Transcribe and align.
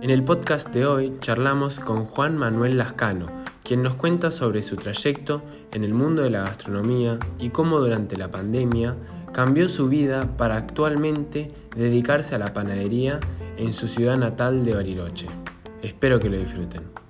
En 0.00 0.10
el 0.10 0.24
podcast 0.24 0.68
de 0.70 0.86
hoy 0.86 1.16
charlamos 1.20 1.78
con 1.78 2.06
Juan 2.06 2.36
Manuel 2.36 2.78
Lascano, 2.78 3.26
quien 3.62 3.82
nos 3.82 3.94
cuenta 3.94 4.30
sobre 4.30 4.62
su 4.62 4.76
trayecto 4.76 5.42
en 5.70 5.84
el 5.84 5.92
mundo 5.92 6.22
de 6.22 6.30
la 6.30 6.40
gastronomía 6.40 7.18
y 7.38 7.50
cómo 7.50 7.78
durante 7.78 8.16
la 8.16 8.30
pandemia 8.30 8.96
cambió 9.32 9.68
su 9.68 9.88
vida 9.88 10.36
para 10.36 10.56
actualmente 10.56 11.52
dedicarse 11.76 12.34
a 12.34 12.38
la 12.38 12.52
panadería 12.52 13.20
en 13.56 13.72
su 13.72 13.86
ciudad 13.86 14.16
natal 14.16 14.64
de 14.64 14.74
Bariloche. 14.74 15.28
Espero 15.82 16.18
que 16.18 16.30
lo 16.30 16.38
disfruten. 16.38 17.07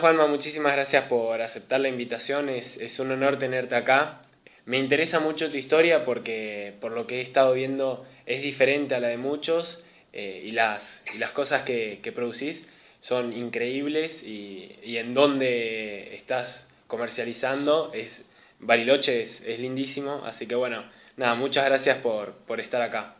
Juanma, 0.00 0.26
muchísimas 0.26 0.72
gracias 0.72 1.04
por 1.04 1.42
aceptar 1.42 1.78
la 1.80 1.88
invitación, 1.88 2.48
es, 2.48 2.98
un 3.00 3.12
honor 3.12 3.38
tenerte 3.38 3.74
acá. 3.74 4.22
Me 4.64 4.78
interesa 4.78 5.20
mucho 5.20 5.50
tu 5.50 5.58
historia 5.58 6.06
porque 6.06 6.74
por 6.80 6.92
lo 6.92 7.06
que 7.06 7.18
he 7.18 7.20
estado 7.20 7.52
viendo 7.52 8.06
es 8.24 8.42
diferente 8.42 8.94
a 8.94 9.00
la 9.00 9.08
de 9.08 9.18
muchos 9.18 9.84
eh, 10.14 10.42
y, 10.44 10.52
las, 10.52 11.04
las 11.16 11.32
cosas 11.32 11.62
que, 11.62 12.00
producís 12.14 12.66
son 13.00 13.34
increíbles 13.34 14.22
y, 14.22 14.74
en 14.82 15.12
donde 15.12 16.14
estás 16.14 16.68
comercializando 16.86 17.90
es 17.92 18.24
Bariloche 18.58 19.20
es, 19.22 19.42
es, 19.42 19.58
lindísimo, 19.58 20.22
así 20.24 20.46
que 20.46 20.54
bueno, 20.54 20.84
nada, 21.16 21.34
muchas 21.34 21.66
gracias 21.66 21.98
por, 21.98 22.32
por 22.46 22.58
estar 22.58 22.80
acá. 22.80 23.16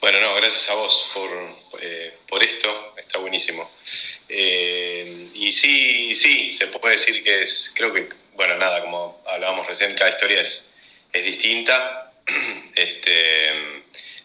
Bueno, 0.00 0.20
no, 0.20 0.34
gracias 0.34 0.68
a 0.70 0.74
vos 0.74 1.10
por, 1.14 1.30
eh, 1.80 2.18
por 2.28 2.42
esto, 2.42 2.94
está 2.96 3.18
buenísimo. 3.18 3.70
Eh, 4.28 5.28
y 5.34 5.52
sí, 5.52 6.14
sí, 6.14 6.52
se 6.52 6.66
puede 6.66 6.96
decir 6.96 7.22
que 7.22 7.42
es, 7.42 7.72
creo 7.74 7.92
que 7.92 8.08
bueno, 8.34 8.56
nada, 8.56 8.82
como 8.82 9.22
hablábamos 9.26 9.66
recién, 9.66 9.94
cada 9.94 10.10
historia 10.10 10.42
es, 10.42 10.70
es 11.12 11.24
distinta. 11.24 12.12
Este, 12.76 13.54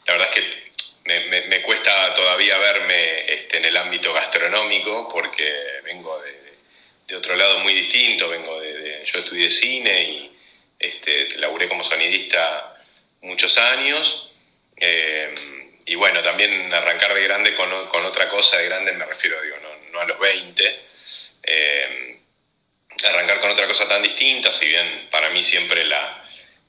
la 0.06 0.14
verdad 0.14 0.30
es 0.34 0.42
que 0.42 0.62
me, 1.06 1.62
cuesta 1.62 2.14
todavía 2.14 2.58
verme 2.58 3.34
este, 3.34 3.58
en 3.58 3.66
el 3.66 3.78
ámbito 3.78 4.12
gastronómico 4.12 5.08
porque 5.08 5.54
vengo 5.86 6.20
de, 6.20 6.58
de 7.08 7.16
otro 7.16 7.34
lado 7.38 7.60
muy 7.60 7.74
distinto, 7.74 8.28
vengo 8.28 8.60
de, 8.60 9.06
yo 9.06 9.20
estudié 9.20 9.50
cine 9.50 10.04
y 10.04 10.32
este, 10.80 11.30
laburé 11.38 11.70
como 11.70 11.84
sonidista 11.84 12.84
muchos 13.22 13.58
años. 13.58 14.32
Eh, 14.76 15.34
y 15.86 15.96
bueno, 15.96 16.22
también 16.22 16.74
arrancar 16.74 17.14
de 17.14 17.24
grande 17.24 17.56
con, 17.56 17.88
con, 17.88 18.06
otra 18.06 18.30
cosa, 18.30 18.58
de 18.58 18.66
grande 18.66 18.94
me 18.94 19.06
refiero, 19.06 19.42
digo, 19.42 19.58
no, 19.62 19.71
no 19.92 20.00
a 20.00 20.06
los 20.06 20.20
20. 20.20 20.80
Eh, 21.44 22.18
arrancar 23.04 23.42
con 23.42 23.52
otra 23.52 23.68
cosa 23.68 23.88
tan 23.88 24.02
distinta, 24.02 24.52
si 24.52 24.68
bien 24.68 25.08
para 25.10 25.30
mí 25.30 25.44
siempre 25.44 25.86
la, 25.86 26.24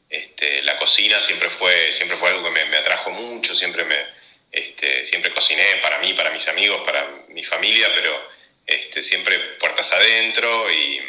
este, 0.08 0.62
la 0.62 0.78
cocina 0.78 1.20
siempre 1.20 1.50
fue, 1.50 1.92
siempre 1.92 2.16
fue 2.16 2.30
algo 2.30 2.44
que 2.44 2.64
me, 2.64 2.76
atrajo 2.76 3.10
mucho, 3.10 3.54
siempre, 3.54 3.84
me, 3.84 3.96
este, 4.50 5.04
siempre 5.04 5.32
cociné 5.32 5.64
para 5.82 5.98
mí, 5.98 6.14
para 6.14 6.30
mis 6.30 6.46
amigos, 6.48 6.82
para 6.84 7.06
mi 7.28 7.44
familia, 7.44 7.88
pero 7.94 8.28
este, 8.66 9.02
siempre 9.02 9.38
puertas 9.58 9.92
adentro 9.92 10.70
y, 10.70 11.00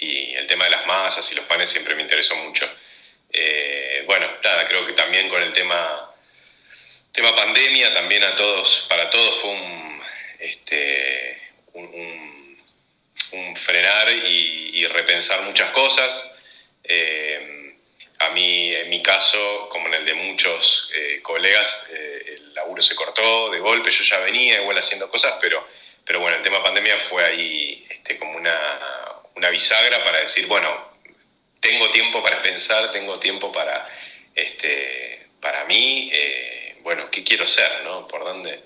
el 0.00 0.46
tema 0.46 0.64
de 0.66 0.70
las 0.70 0.86
masas 0.86 1.30
y 1.32 1.34
los 1.34 1.44
panes 1.46 1.68
siempre 1.68 1.96
me 1.96 2.02
interesó 2.02 2.36
mucho. 2.36 2.70
Eh, 3.32 4.04
bueno, 4.06 4.30
nada, 4.44 4.66
creo 4.68 4.86
que 4.86 4.92
también 4.92 5.28
con 5.28 5.42
el 5.42 5.52
tema, 5.52 6.14
tema 7.12 7.34
pandemia, 7.34 7.92
también 7.92 8.22
a 8.22 8.36
todos, 8.36 8.86
para 8.88 9.10
todos 9.10 9.40
fue 9.40 9.50
un, 9.50 9.78
un 11.84 13.56
frenar 13.56 14.08
y, 14.10 14.86
repensar 14.86 15.42
muchas 15.42 15.70
cosas. 15.72 16.32
Eh, 16.84 17.76
a 18.20 18.30
mí, 18.30 18.74
en 18.74 18.88
mi 18.88 19.02
caso, 19.02 19.68
como 19.70 19.86
en 19.88 19.94
el 19.94 20.04
de 20.04 20.14
muchos 20.14 20.90
eh, 20.94 21.20
colegas, 21.22 21.86
eh, 21.92 22.36
el 22.36 22.54
laburo 22.54 22.80
se 22.82 22.94
cortó 22.94 23.50
de 23.50 23.58
golpe, 23.58 23.90
yo 23.90 24.02
ya 24.02 24.18
venía 24.20 24.60
igual 24.60 24.78
haciendo 24.78 25.10
cosas, 25.10 25.36
pero, 25.40 25.66
pero 26.04 26.20
bueno, 26.20 26.36
el 26.38 26.42
tema 26.42 26.62
pandemia 26.62 26.98
fue 27.08 27.24
ahí 27.24 27.86
este, 27.90 28.18
como 28.18 28.36
una, 28.36 28.80
una 29.36 29.50
bisagra 29.50 30.02
para 30.04 30.20
decir, 30.20 30.46
bueno, 30.46 30.92
tengo 31.60 31.90
tiempo 31.90 32.22
para 32.22 32.42
pensar, 32.42 32.90
tengo 32.92 33.18
tiempo 33.18 33.52
para, 33.52 33.88
este, 34.34 35.26
para 35.40 35.64
mí, 35.66 36.10
bueno, 36.82 37.10
¿qué 37.10 37.22
quiero 37.22 37.46
ser? 37.46 37.82
¿no? 37.84 38.08
¿Por 38.08 38.24
dónde? 38.24 38.62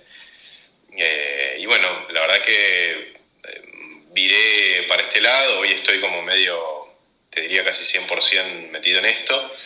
Y 0.96 1.66
bueno, 1.66 2.06
la 2.10 2.20
verdad 2.20 2.42
que 2.42 3.12
viré 4.12 4.84
para 4.88 5.02
este 5.02 5.20
lado, 5.20 5.60
hoy 5.60 5.72
estoy 5.72 6.00
como 6.00 6.22
medio, 6.22 6.88
te 7.30 7.42
diría 7.42 7.64
casi 7.64 7.84
100% 7.98 8.70
metido 8.70 8.98
en 8.98 9.06
esto. 9.06 9.56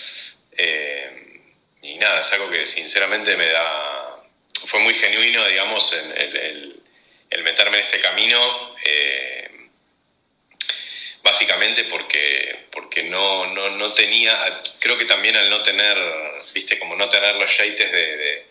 Eh, 0.56 1.40
y 1.82 1.94
nada, 1.96 2.20
es 2.20 2.32
algo 2.32 2.50
que 2.50 2.66
sinceramente 2.66 3.36
me 3.36 3.46
da, 3.48 4.22
fue 4.66 4.80
muy 4.80 4.94
genuino, 4.94 5.46
digamos, 5.46 5.92
en 5.92 6.12
el, 6.12 6.82
meterme 7.42 7.78
en 7.78 7.84
este 7.84 8.00
camino, 8.00 8.76
eh, 8.84 9.50
básicamente 11.22 11.84
porque, 11.84 12.66
porque 12.72 13.04
no, 13.04 13.46
no, 13.46 13.70
no, 13.70 13.92
tenía, 13.92 14.62
creo 14.80 14.98
que 14.98 15.04
también 15.04 15.36
al 15.36 15.50
no 15.50 15.62
tener, 15.62 15.96
viste, 16.54 16.78
como 16.78 16.96
no 16.96 17.08
tener 17.08 17.36
los 17.36 17.56
yates 17.56 17.92
de 17.92 18.45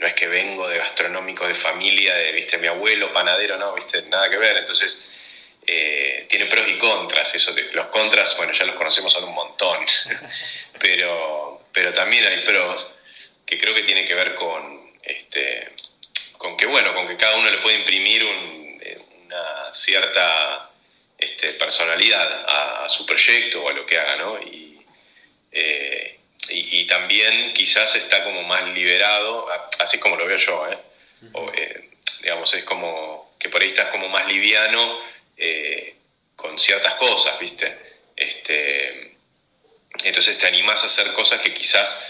no 0.00 0.06
es 0.06 0.14
que 0.14 0.28
vengo 0.28 0.66
de 0.66 0.78
gastronómico 0.78 1.46
de 1.46 1.54
familia, 1.54 2.14
de, 2.14 2.32
viste, 2.32 2.56
mi 2.56 2.66
abuelo 2.66 3.12
panadero, 3.12 3.58
no, 3.58 3.74
viste, 3.74 4.00
nada 4.02 4.30
que 4.30 4.38
ver, 4.38 4.56
entonces 4.56 5.12
eh, 5.66 6.24
tiene 6.26 6.46
pros 6.46 6.66
y 6.68 6.78
contras, 6.78 7.34
eso 7.34 7.54
los 7.72 7.86
contras, 7.88 8.34
bueno, 8.38 8.54
ya 8.54 8.64
los 8.64 8.76
conocemos 8.76 9.12
son 9.12 9.24
un 9.24 9.34
montón, 9.34 9.84
pero, 10.80 11.66
pero 11.70 11.92
también 11.92 12.24
hay 12.24 12.40
pros 12.44 12.86
que 13.44 13.58
creo 13.58 13.74
que 13.74 13.82
tiene 13.82 14.06
que 14.06 14.14
ver 14.14 14.34
con, 14.36 14.90
este, 15.02 15.72
con 16.38 16.56
que, 16.56 16.64
bueno, 16.64 16.94
con 16.94 17.06
que 17.06 17.18
cada 17.18 17.36
uno 17.36 17.50
le 17.50 17.58
puede 17.58 17.80
imprimir 17.80 18.22
eh, 18.22 18.98
una 19.26 19.70
cierta 19.74 20.70
este, 21.18 21.52
personalidad 21.54 22.46
a, 22.48 22.88
su 22.88 23.04
proyecto 23.04 23.62
o 23.62 23.68
a 23.68 23.72
lo 23.72 23.84
que 23.86 23.98
haga, 23.98 24.16
¿no? 24.16 24.40
Y, 24.40 24.82
eh, 25.52 26.19
y, 26.48 26.84
también 26.86 27.52
quizás 27.54 27.94
está 27.94 28.24
como 28.24 28.42
más 28.42 28.68
liberado, 28.70 29.48
así 29.78 29.98
como 29.98 30.16
lo 30.16 30.26
veo 30.26 30.36
yo, 30.36 30.68
¿eh? 30.70 30.78
¿eh? 31.54 31.90
digamos, 32.22 32.52
es 32.54 32.64
como 32.64 33.34
que 33.38 33.48
por 33.48 33.62
ahí 33.62 33.68
estás 33.68 33.90
como 33.90 34.08
más 34.08 34.26
liviano 34.26 34.98
eh, 35.36 35.94
con 36.36 36.58
ciertas 36.58 36.94
cosas, 36.94 37.38
¿viste? 37.38 37.76
Este, 38.16 39.16
entonces 40.02 40.38
te 40.38 40.46
animás 40.46 40.82
a 40.82 40.86
hacer 40.86 41.12
cosas 41.12 41.40
que 41.40 41.54
quizás 41.54 42.00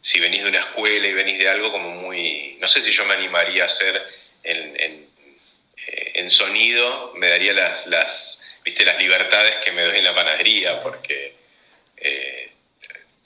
si 0.00 0.18
venís 0.18 0.42
de 0.42 0.48
una 0.48 0.60
escuela 0.60 1.06
y 1.06 1.12
venís 1.12 1.38
de 1.38 1.48
algo 1.48 1.70
como 1.70 1.90
muy, 1.90 2.56
no 2.60 2.68
sé 2.68 2.80
si 2.82 2.92
yo 2.92 3.04
me 3.04 3.14
animaría 3.14 3.64
a 3.64 3.66
hacer 3.66 4.02
en, 4.42 4.80
en, 4.80 5.10
en 6.14 6.30
sonido, 6.30 7.12
me 7.16 7.28
daría 7.28 7.52
las, 7.52 7.86
las, 7.86 8.40
¿viste? 8.64 8.84
las 8.84 8.98
libertades 8.98 9.56
que 9.64 9.72
me 9.72 9.82
doy 9.82 9.98
en 9.98 10.04
la 10.04 10.14
panadería, 10.14 10.82
porque... 10.82 11.34
Eh, 11.96 12.39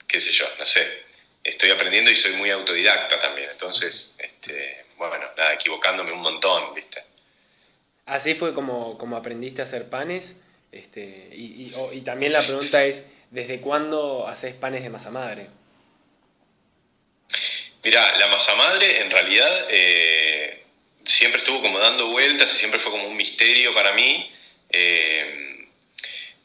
qué 0.07 0.19
sé 0.19 0.31
yo, 0.31 0.45
no 0.57 0.65
sé, 0.65 1.05
estoy 1.43 1.71
aprendiendo 1.71 2.11
y 2.11 2.15
soy 2.15 2.33
muy 2.33 2.49
autodidacta 2.51 3.19
también, 3.19 3.49
entonces, 3.51 4.15
este, 4.17 4.85
bueno, 4.97 5.25
nada, 5.37 5.53
equivocándome 5.53 6.11
un 6.11 6.21
montón, 6.21 6.73
¿viste? 6.73 7.03
Así 8.05 8.35
fue 8.35 8.53
como, 8.53 8.97
como 8.97 9.17
aprendiste 9.17 9.61
a 9.61 9.65
hacer 9.65 9.89
panes, 9.89 10.41
este, 10.71 11.29
y, 11.31 11.73
y, 11.93 12.01
también 12.01 12.33
la 12.33 12.43
pregunta 12.43 12.83
es, 12.83 13.07
¿desde 13.31 13.61
cuándo 13.61 14.27
haces 14.27 14.53
panes 14.53 14.83
de 14.83 14.89
masa 14.89 15.09
madre? 15.09 15.47
Mirá, 17.85 18.17
la 18.17 18.27
masa 18.27 18.55
madre 18.55 19.01
en 19.01 19.11
realidad 19.11 19.67
eh, 19.69 20.63
siempre 21.05 21.39
estuvo 21.39 21.61
como 21.61 21.77
dando 21.77 22.07
vueltas 22.07 22.51
y 22.51 22.57
siempre 22.57 22.79
fue 22.79 22.91
como 22.91 23.07
un 23.07 23.15
misterio 23.15 23.73
para 23.75 23.93
mí. 23.93 24.29
Eh, 24.69 25.67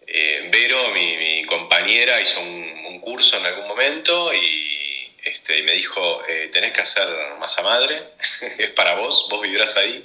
eh, 0.07 0.49
Vero, 0.53 0.91
mi, 0.91 1.43
compañera, 1.45 2.21
hizo 2.21 2.41
un, 2.41 2.60
curso 3.01 3.37
en 3.39 3.47
algún 3.47 3.69
momento 3.69 4.33
y 4.35 5.11
este, 5.23 5.63
me 5.63 5.73
dijo, 5.73 6.23
eh, 6.29 6.49
tenés 6.53 6.73
que 6.73 6.81
hacer 6.81 7.09
masa 7.39 7.63
madre, 7.63 8.03
es 8.59 8.71
para 8.71 8.95
vos, 8.95 9.27
vos 9.31 9.43
vivirás 9.43 9.77
ahí. 9.77 10.05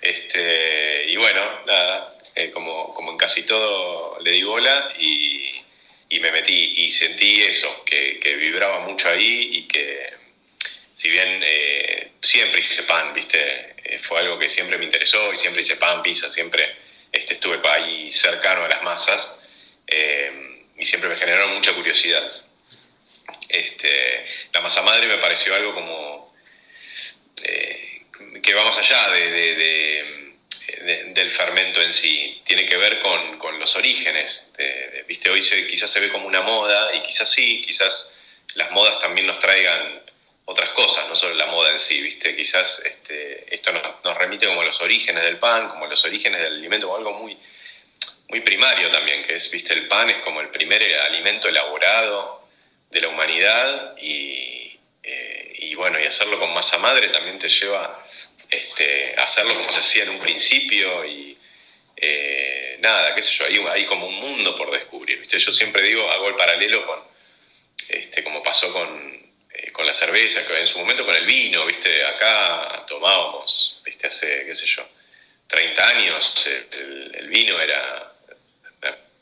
Este, 0.00 1.04
y 1.08 1.16
bueno, 1.16 1.40
nada, 1.66 2.16
eh, 2.34 2.50
como, 2.50 2.94
como, 2.94 3.10
en 3.12 3.18
casi 3.18 3.42
todo 3.42 4.18
le 4.20 4.30
di 4.30 4.42
bola 4.42 4.92
y, 4.98 5.54
me 6.20 6.32
metí 6.32 6.74
y 6.78 6.90
sentí 6.90 7.42
eso, 7.42 7.84
que, 7.84 8.18
vibraba 8.40 8.80
mucho 8.80 9.08
ahí 9.08 9.50
y 9.52 9.68
que 9.68 10.12
si 10.94 11.08
bien 11.10 11.44
siempre 12.20 12.60
hice 12.60 12.82
pan, 12.84 13.14
¿viste? 13.14 13.76
fue 14.02 14.18
algo 14.18 14.38
que 14.38 14.48
siempre 14.48 14.78
me 14.78 14.84
interesó 14.84 15.32
y 15.32 15.36
siempre 15.36 15.62
hice 15.62 15.76
pan, 15.76 16.02
pizza, 16.02 16.28
siempre 16.28 16.74
este, 17.12 17.34
estuve 17.34 17.60
ahí 17.68 18.10
cercano 18.10 18.64
a 18.64 18.68
las 18.68 18.82
masas 18.82 19.38
eh, 19.90 20.27
y 20.78 20.84
siempre 20.84 21.10
me 21.10 21.16
generaron 21.16 21.54
mucha 21.54 21.74
curiosidad. 21.74 22.30
Este, 23.48 24.26
la 24.52 24.60
masa 24.60 24.82
madre 24.82 25.06
me 25.08 25.18
pareció 25.18 25.54
algo 25.54 25.74
como 25.74 26.34
eh, 27.42 28.02
que 28.42 28.54
va 28.54 28.64
más 28.64 28.78
allá 28.78 29.10
de, 29.10 30.24
del 31.14 31.30
fermento 31.32 31.82
en 31.82 31.92
sí, 31.92 32.42
tiene 32.46 32.66
que 32.66 32.76
ver 32.76 33.00
con, 33.00 33.58
los 33.58 33.76
orígenes. 33.76 34.52
¿viste? 35.06 35.30
Hoy 35.30 35.42
quizás 35.68 35.90
se 35.90 36.00
ve 36.00 36.10
como 36.10 36.26
una 36.26 36.42
moda 36.42 36.94
y 36.94 37.02
quizás 37.02 37.30
sí, 37.30 37.62
quizás 37.66 38.14
las 38.54 38.70
modas 38.70 39.00
también 39.00 39.26
nos 39.26 39.38
traigan 39.40 40.02
otras 40.44 40.70
cosas, 40.70 41.06
no 41.08 41.14
solo 41.14 41.34
la 41.34 41.46
moda 41.46 41.72
en 41.72 41.78
sí, 41.78 42.00
¿viste? 42.00 42.34
Quizás 42.34 42.80
este, 42.84 43.54
esto 43.54 43.70
nos, 43.70 44.18
remite 44.18 44.46
como 44.46 44.62
a 44.62 44.64
los 44.64 44.80
orígenes 44.80 45.22
del 45.24 45.38
pan, 45.38 45.68
como 45.68 45.84
a 45.84 45.88
los 45.88 46.02
orígenes 46.04 46.40
del 46.40 46.54
alimento, 46.54 46.90
o 46.90 46.96
algo 46.96 47.12
muy, 47.12 47.36
muy 48.28 48.40
primario 48.40 48.90
también, 48.90 49.22
que 49.24 49.36
es, 49.36 49.50
¿viste? 49.50 49.72
El 49.72 49.88
pan 49.88 50.10
es 50.10 50.16
como 50.18 50.40
el 50.40 50.48
primer 50.48 50.82
alimento 51.00 51.48
elaborado 51.48 52.48
de 52.90 53.00
la 53.00 53.08
humanidad 53.08 53.96
y, 53.98 54.78
eh, 55.02 55.72
bueno, 55.76 56.00
y 56.00 56.04
hacerlo 56.04 56.38
con 56.38 56.52
masa 56.52 56.78
madre 56.78 57.08
también 57.08 57.38
te 57.38 57.48
lleva 57.48 58.04
este, 58.50 59.14
a 59.16 59.22
hacerlo 59.24 59.54
como 59.54 59.72
se 59.72 59.78
hacía 59.78 60.02
en 60.02 60.10
un 60.10 60.18
principio 60.18 61.04
y 61.04 61.38
eh, 61.96 62.78
nada, 62.80 63.14
qué 63.14 63.22
sé 63.22 63.32
yo, 63.34 63.44
hay, 63.46 63.80
hay 63.80 63.86
como 63.86 64.06
un 64.06 64.16
mundo 64.16 64.56
por 64.56 64.70
descubrir, 64.72 65.18
¿viste? 65.20 65.38
Yo 65.38 65.52
siempre 65.52 65.82
digo, 65.84 66.10
hago 66.10 66.28
el 66.28 66.34
paralelo 66.34 66.84
con, 66.86 67.00
este, 67.88 68.24
como 68.24 68.42
pasó 68.42 68.72
con 68.72 69.18
eh, 69.58 69.72
con 69.72 69.84
la 69.86 69.94
cerveza, 69.94 70.46
que 70.46 70.58
en 70.58 70.66
su 70.66 70.78
momento 70.78 71.04
con 71.04 71.16
el 71.16 71.26
vino, 71.26 71.66
¿viste? 71.66 72.04
Acá 72.04 72.84
tomábamos, 72.86 73.80
¿viste? 73.84 74.06
Hace, 74.06 74.44
qué 74.46 74.54
sé 74.54 74.66
yo, 74.66 74.86
30 75.48 75.88
años 75.88 76.46
el, 76.46 77.28
vino 77.28 77.60
era, 77.60 78.07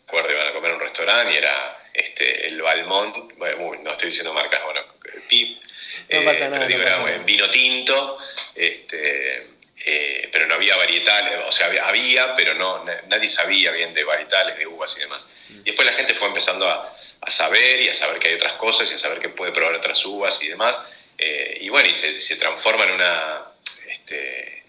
acuerdo, 0.06 0.32
iban 0.32 0.46
a 0.46 0.52
comer 0.52 0.70
en 0.70 0.76
un 0.76 0.82
restaurante 0.82 1.34
y 1.34 1.36
era 1.36 1.78
este, 1.92 2.48
el 2.48 2.60
Balmont, 2.62 3.32
no 3.34 3.92
estoy 3.92 4.08
diciendo 4.08 4.32
marcas, 4.32 4.62
bueno, 4.64 4.80
el 5.12 5.22
PIP, 5.22 5.62
no 6.10 6.24
pasa 6.24 6.46
eh, 6.46 6.48
nada, 6.48 6.66
pero 6.66 6.78
digo, 6.78 6.82
era 6.82 7.18
vino 7.18 7.50
tinto, 7.50 8.18
este, 8.54 9.48
eh, 9.84 10.28
pero 10.32 10.46
no 10.46 10.54
había 10.54 10.76
varietales, 10.76 11.40
o 11.46 11.52
sea, 11.52 11.66
había, 11.84 12.34
pero 12.36 12.54
no, 12.54 12.84
nadie 13.08 13.28
sabía 13.28 13.72
bien 13.72 13.94
de 13.94 14.04
varietales, 14.04 14.58
de 14.58 14.66
uvas 14.66 14.94
y 14.96 15.00
demás. 15.00 15.32
Mm. 15.48 15.60
Y 15.60 15.64
después 15.64 15.88
la 15.88 15.94
gente 15.94 16.14
fue 16.14 16.28
empezando 16.28 16.68
a, 16.68 16.96
a 17.20 17.30
saber 17.30 17.80
y 17.80 17.88
a 17.88 17.94
saber 17.94 18.18
que 18.18 18.28
hay 18.28 18.34
otras 18.34 18.54
cosas 18.54 18.90
y 18.90 18.94
a 18.94 18.98
saber 18.98 19.20
que 19.20 19.28
puede 19.30 19.52
probar 19.52 19.74
otras 19.74 20.04
uvas 20.04 20.42
y 20.42 20.48
demás. 20.48 20.86
Eh, 21.18 21.58
y 21.62 21.68
bueno, 21.68 21.88
y 21.88 21.94
se, 21.94 22.36
transforma 22.36 22.84
en 22.84 22.92
una... 22.92 23.42
Este, 23.88 24.64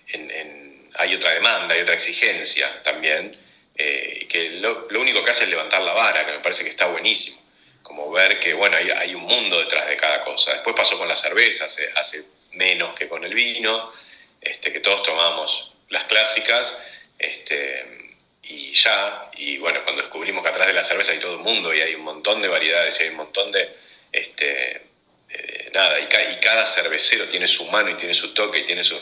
hay 0.99 1.13
otra 1.13 1.31
demanda, 1.33 1.75
hay 1.75 1.81
otra 1.81 1.93
exigencia 1.93 2.81
también, 2.81 3.37
eh, 3.77 4.25
que 4.27 4.49
lo, 4.59 4.87
único 4.99 5.23
que 5.23 5.31
hace 5.31 5.43
es 5.43 5.49
levantar 5.49 5.81
la 5.81 5.93
vara, 5.93 6.25
que 6.25 6.31
me 6.31 6.39
parece 6.39 6.63
que 6.63 6.69
está 6.69 6.87
buenísimo. 6.87 7.39
Como 7.83 8.11
ver 8.11 8.39
que, 8.39 8.53
bueno, 8.53 8.75
hay, 8.77 9.13
un 9.13 9.23
mundo 9.23 9.59
detrás 9.59 9.87
de 9.87 9.95
cada 9.95 10.23
cosa. 10.23 10.53
Después 10.53 10.75
pasó 10.75 10.97
con 10.97 11.07
la 11.07 11.15
cerveza, 11.15 11.65
hace, 11.65 11.89
hace 11.95 12.23
menos 12.53 12.97
que 12.97 13.07
con 13.07 13.23
el 13.23 13.33
vino, 13.33 13.93
este, 14.41 14.73
que 14.73 14.79
todos 14.79 15.03
tomamos 15.03 15.73
las 15.89 16.05
clásicas. 16.05 16.77
Este, 17.17 18.15
y 18.43 18.73
ya, 18.73 19.29
y 19.35 19.57
bueno, 19.57 19.83
cuando 19.83 20.01
descubrimos 20.01 20.43
que 20.43 20.49
atrás 20.49 20.67
de 20.67 20.73
la 20.73 20.83
cerveza 20.83 21.11
hay 21.11 21.19
todo 21.19 21.35
el 21.35 21.41
mundo 21.41 21.73
y 21.73 21.81
hay 21.81 21.95
un 21.95 22.03
montón 22.03 22.41
de 22.41 22.47
variedades 22.47 22.99
y 22.99 23.03
hay 23.03 23.09
un 23.09 23.17
montón 23.17 23.51
de, 23.51 23.75
este, 24.11 24.81
eh, 25.29 25.69
nada, 25.73 25.99
y, 25.99 26.07
cada 26.07 26.65
cervecero 26.65 27.27
tiene 27.27 27.47
su 27.47 27.65
mano 27.65 27.89
y 27.89 27.95
tiene 27.95 28.13
su 28.13 28.33
toque 28.33 28.59
y 28.59 28.63
tiene 28.65 28.83
su, 28.83 28.97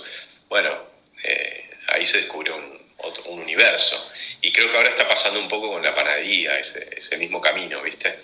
bueno, 0.50 0.76
eh, 1.24 1.70
ahí 1.88 2.06
se 2.06 2.18
descubrió 2.18 2.56
un, 2.56 2.85
un, 3.26 3.40
universo. 3.40 4.12
Y 4.42 4.52
creo 4.52 4.72
que 4.72 4.78
ahora 4.78 4.90
está 4.90 5.08
pasando 5.08 5.40
un 5.40 5.50
poco 5.50 5.72
con 5.72 5.84
la 5.84 5.94
panadería, 5.94 6.58
ese, 6.60 6.90
ese 6.96 7.18
mismo 7.18 7.42
camino, 7.42 7.82
¿viste? 7.82 8.20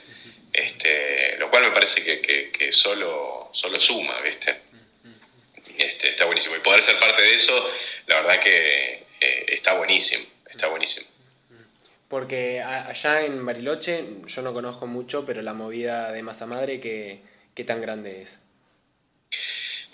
Este, 0.52 1.38
lo 1.38 1.50
cual 1.50 1.64
me 1.64 1.72
parece 1.72 2.04
que, 2.04 2.52
que, 2.52 2.72
solo, 2.72 3.50
solo 3.54 3.80
suma, 3.80 4.20
¿viste? 4.22 4.62
Este, 5.78 6.10
está 6.10 6.26
buenísimo. 6.26 6.56
Y 6.56 6.60
poder 6.60 6.82
ser 6.82 7.00
parte 7.00 7.22
de 7.22 7.34
eso, 7.34 7.72
la 8.08 8.22
verdad 8.22 8.40
que 8.40 9.04
eh, 9.20 9.46
está 9.50 9.74
buenísimo, 9.74 10.26
está 10.50 10.68
buenísimo. 10.68 11.08
Porque 12.08 12.62
allá 12.62 13.22
en 13.22 13.46
Bariloche 13.46 14.04
yo 14.28 14.42
no 14.42 14.54
conozco 14.54 14.86
mucho, 14.86 15.26
pero 15.26 15.42
la 15.42 15.54
movida 15.54 16.12
de 16.12 16.22
masa 16.24 16.46
madre, 16.46 16.82
¿qué, 16.82 17.64
tan 17.64 17.80
grande 17.80 18.22
es? 18.22 18.42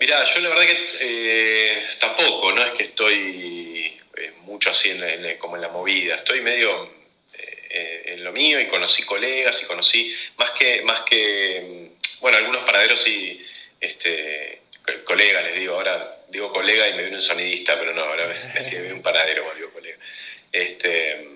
Mirá, 0.00 0.24
yo 0.24 0.40
la 0.40 0.48
verdad 0.48 0.64
que 0.64 0.78
eh, 1.00 1.86
tampoco, 2.00 2.52
no 2.52 2.64
es 2.64 2.72
que 2.72 2.82
estoy 2.84 3.97
mucho 4.42 4.70
así 4.70 4.90
como 5.38 5.56
en 5.56 5.62
la 5.62 5.68
movida, 5.68 6.16
estoy 6.16 6.40
medio 6.40 6.90
eh, 7.34 8.02
en 8.06 8.24
lo 8.24 8.32
mío 8.32 8.60
y 8.60 8.66
conocí 8.66 9.02
colegas 9.04 9.62
y 9.62 9.66
conocí, 9.66 10.14
más 10.36 10.50
que, 10.52 10.82
más 10.82 11.00
que 11.02 11.90
bueno, 12.20 12.38
algunos 12.38 12.64
panaderos 12.64 13.06
y 13.06 13.40
este, 13.80 14.60
colegas, 15.04 15.44
les 15.44 15.54
digo, 15.54 15.74
ahora 15.74 16.18
digo 16.28 16.50
colega 16.50 16.88
y 16.88 16.94
me 16.94 17.02
viene 17.02 17.16
un 17.16 17.22
sonidista, 17.22 17.78
pero 17.78 17.92
no, 17.92 18.02
ahora 18.02 18.26
me, 18.26 18.70
viene 18.70 18.92
un 18.92 19.02
panadero 19.02 19.42
cuando 19.42 19.60
digo 19.60 19.72
colega. 19.72 19.98
Este, 20.50 21.28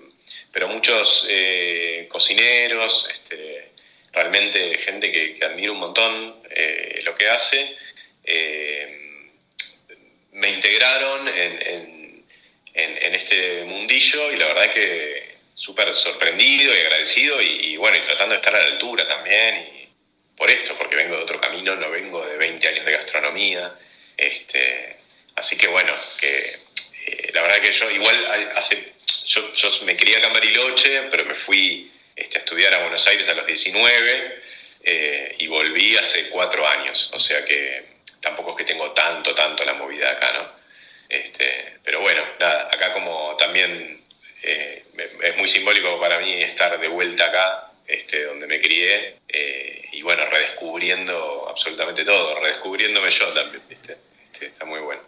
pero 0.51 0.67
muchos 0.67 1.25
eh, 1.29 2.07
cocineros, 2.09 3.07
este, 3.11 3.71
realmente 4.11 4.77
gente 4.79 5.11
que, 5.11 5.43
admira 5.43 5.71
un 5.71 5.79
montón 5.79 6.35
eh, 6.49 7.01
lo 7.03 7.15
que 7.15 7.29
hace, 7.29 7.75
eh, 8.23 9.29
me 10.31 10.49
integraron 10.49 11.27
en, 11.27 12.02
este 12.73 13.63
mundillo 13.65 14.31
y 14.31 14.37
la 14.37 14.47
verdad 14.47 14.65
es 14.65 14.71
que 14.71 15.35
súper 15.55 15.93
sorprendido 15.93 16.75
y 16.75 16.79
agradecido 16.79 17.41
y, 17.41 17.77
bueno, 17.77 17.97
y 17.97 18.01
tratando 18.01 18.33
de 18.33 18.39
estar 18.39 18.55
a 18.55 18.59
la 18.59 18.65
altura 18.73 19.07
también 19.07 19.57
y 19.59 19.89
por 20.35 20.49
esto, 20.49 20.75
porque 20.77 20.95
vengo 20.95 21.15
de 21.15 21.23
otro 21.23 21.39
camino, 21.39 21.75
no 21.75 21.91
vengo 21.91 22.25
de 22.25 22.37
20 22.37 22.67
años 22.67 22.85
de 22.85 22.91
gastronomía, 22.91 23.75
este, 24.17 24.97
así 25.35 25.55
que 25.55 25.67
bueno, 25.67 25.93
que 26.19 26.57
la 27.33 27.41
verdad 27.43 27.59
que 27.61 27.71
yo 27.71 27.91
igual 27.91 28.51
hace 28.55 28.93
yo, 29.25 29.51
me 29.85 29.95
quería 29.95 30.17
acá 30.17 30.27
en 30.27 30.33
Bariloche, 30.33 31.03
pero 31.03 31.25
me 31.25 31.35
fui 31.35 31.91
este, 32.15 32.37
a 32.37 32.41
estudiar 32.41 32.73
a 32.73 32.79
Buenos 32.79 33.05
Aires 33.07 33.27
a 33.29 33.33
los 33.33 33.45
19 33.45 34.41
eh, 34.83 35.35
y 35.39 35.47
volví 35.47 35.95
hace 35.95 36.29
cuatro 36.29 36.67
años. 36.67 37.09
O 37.13 37.19
sea 37.19 37.43
que 37.45 37.85
tampoco 38.21 38.51
es 38.51 38.57
que 38.57 38.73
tengo 38.73 38.91
tanto, 38.91 39.33
tanto 39.33 39.63
la 39.63 39.73
movida 39.73 40.11
acá, 40.11 40.33
¿no? 40.33 40.63
Este, 41.09 41.77
pero 41.83 42.01
bueno, 42.01 42.23
nada, 42.39 42.69
acá 42.73 42.93
como 42.93 43.35
también 43.63 44.03
eh, 44.43 44.83
es 45.23 45.37
muy 45.37 45.47
simbólico 45.47 45.99
para 45.99 46.19
mí 46.19 46.33
estar 46.41 46.79
de 46.79 46.87
vuelta 46.87 47.25
acá, 47.25 47.71
este, 47.87 48.25
donde 48.25 48.47
me 48.47 48.59
crié, 48.59 49.17
eh, 49.27 49.85
y 49.91 50.01
bueno, 50.01 50.25
redescubriendo 50.25 51.47
absolutamente 51.49 52.03
todo, 52.03 52.39
redescubriéndome 52.39 53.11
yo 53.11 53.33
también, 53.33 53.63
¿viste? 53.67 53.97
Este, 54.31 54.47
está 54.47 54.65
muy 54.65 54.79
bueno. 54.81 55.01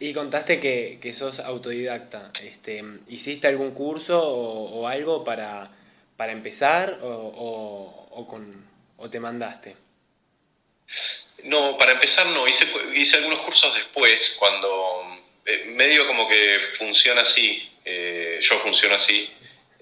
Y 0.00 0.12
contaste 0.12 0.58
que, 0.58 0.98
que 1.00 1.12
sos 1.12 1.38
autodidacta. 1.38 2.32
Este, 2.42 2.82
¿Hiciste 3.08 3.46
algún 3.46 3.72
curso 3.72 4.20
o, 4.20 4.88
algo 4.88 5.22
para, 5.22 5.70
para 6.16 6.32
empezar 6.32 6.98
o, 7.02 8.08
o, 8.10 8.26
con, 8.26 8.66
o, 8.96 9.08
te 9.08 9.20
mandaste? 9.20 9.76
No, 11.44 11.78
para 11.78 11.92
empezar 11.92 12.26
no. 12.26 12.48
Hice, 12.48 12.66
hice 12.94 13.18
algunos 13.18 13.42
cursos 13.42 13.72
después, 13.76 14.34
cuando 14.40 15.21
eh, 15.44 15.64
medio 15.66 16.06
como 16.06 16.28
que 16.28 16.60
funciona 16.78 17.22
así. 17.22 17.68
Eh, 17.84 18.38
yo 18.40 18.58
funciono 18.58 18.94
así. 18.94 19.30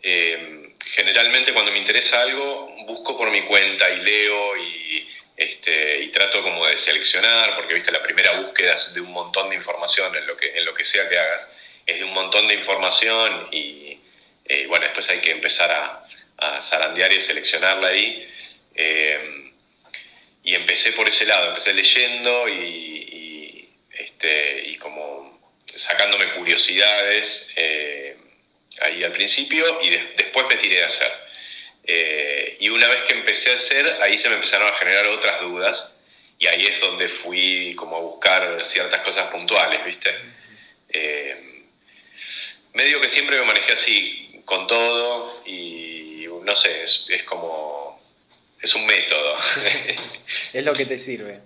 Eh, 0.02 0.74
generalmente 0.94 1.52
cuando 1.52 1.72
me 1.72 1.78
interesa 1.78 2.22
algo, 2.22 2.74
busco 2.86 3.16
por 3.16 3.30
mi 3.30 3.42
cuenta 3.42 3.90
y 3.90 4.00
leo 4.00 4.56
y 4.56 5.08
este, 5.36 6.02
y 6.02 6.08
trato 6.08 6.42
como 6.42 6.66
de 6.66 6.76
seleccionar, 6.78 7.56
porque 7.56 7.74
viste, 7.74 7.90
la 7.90 8.02
primera 8.02 8.32
búsqueda 8.40 8.74
es 8.74 8.92
de 8.92 9.00
un 9.00 9.10
montón 9.10 9.48
de 9.48 9.56
información 9.56 10.14
en 10.14 10.26
lo 10.26 10.36
que, 10.36 10.48
en 10.54 10.64
lo 10.66 10.74
que 10.74 10.84
sea 10.84 11.08
que 11.08 11.18
hagas, 11.18 11.50
es 11.86 11.98
de 11.98 12.04
un 12.04 12.12
montón 12.12 12.46
de 12.46 12.54
información 12.54 13.48
y 13.50 13.98
eh, 14.44 14.66
bueno, 14.66 14.84
después 14.84 15.08
hay 15.08 15.20
que 15.20 15.30
empezar 15.30 15.70
a, 15.70 16.06
a 16.36 16.60
zarandear 16.60 17.12
y 17.12 17.22
seleccionarla 17.22 17.88
ahí. 17.88 18.26
Y 20.42 20.54
empecé 20.54 20.92
por 20.92 21.08
ese 21.08 21.26
lado, 21.26 21.48
empecé 21.48 21.72
leyendo 21.74 22.48
y, 22.48 23.68
este, 23.92 24.62
y 24.66 24.76
como 24.76 25.09
sacándome 25.74 26.32
curiosidades 26.34 27.48
eh, 27.56 28.16
ahí 28.80 29.04
al 29.04 29.12
principio 29.12 29.80
y 29.82 29.90
después 29.90 30.46
me 30.48 30.56
tiré 30.56 30.82
a 30.82 30.86
hacer. 30.86 31.12
Eh, 31.84 32.56
y 32.60 32.68
una 32.68 32.88
vez 32.88 33.02
que 33.08 33.14
empecé 33.14 33.52
a 33.52 33.56
hacer, 33.56 33.98
ahí 34.00 34.16
se 34.16 34.28
me 34.28 34.36
empezaron 34.36 34.68
a 34.68 34.76
generar 34.76 35.06
otras 35.06 35.40
dudas 35.40 35.94
y 36.38 36.46
ahí 36.46 36.64
es 36.64 36.80
donde 36.80 37.08
fui 37.08 37.74
como 37.76 37.96
a 37.96 38.00
buscar 38.00 38.64
ciertas 38.64 39.00
cosas 39.00 39.30
puntuales, 39.30 39.84
¿viste? 39.84 40.14
Eh, 40.88 41.64
medio 42.72 43.00
que 43.00 43.08
siempre 43.08 43.38
me 43.38 43.44
manejé 43.44 43.72
así, 43.72 44.42
con 44.44 44.66
todo 44.66 45.42
y 45.46 45.80
no 46.44 46.56
sé, 46.56 46.82
es, 46.82 47.24
como, 47.26 48.00
es 48.60 48.74
un 48.74 48.86
método. 48.86 49.36
es 50.52 50.64
lo 50.64 50.72
que 50.72 50.86
te 50.86 50.98
sirve. 50.98 51.40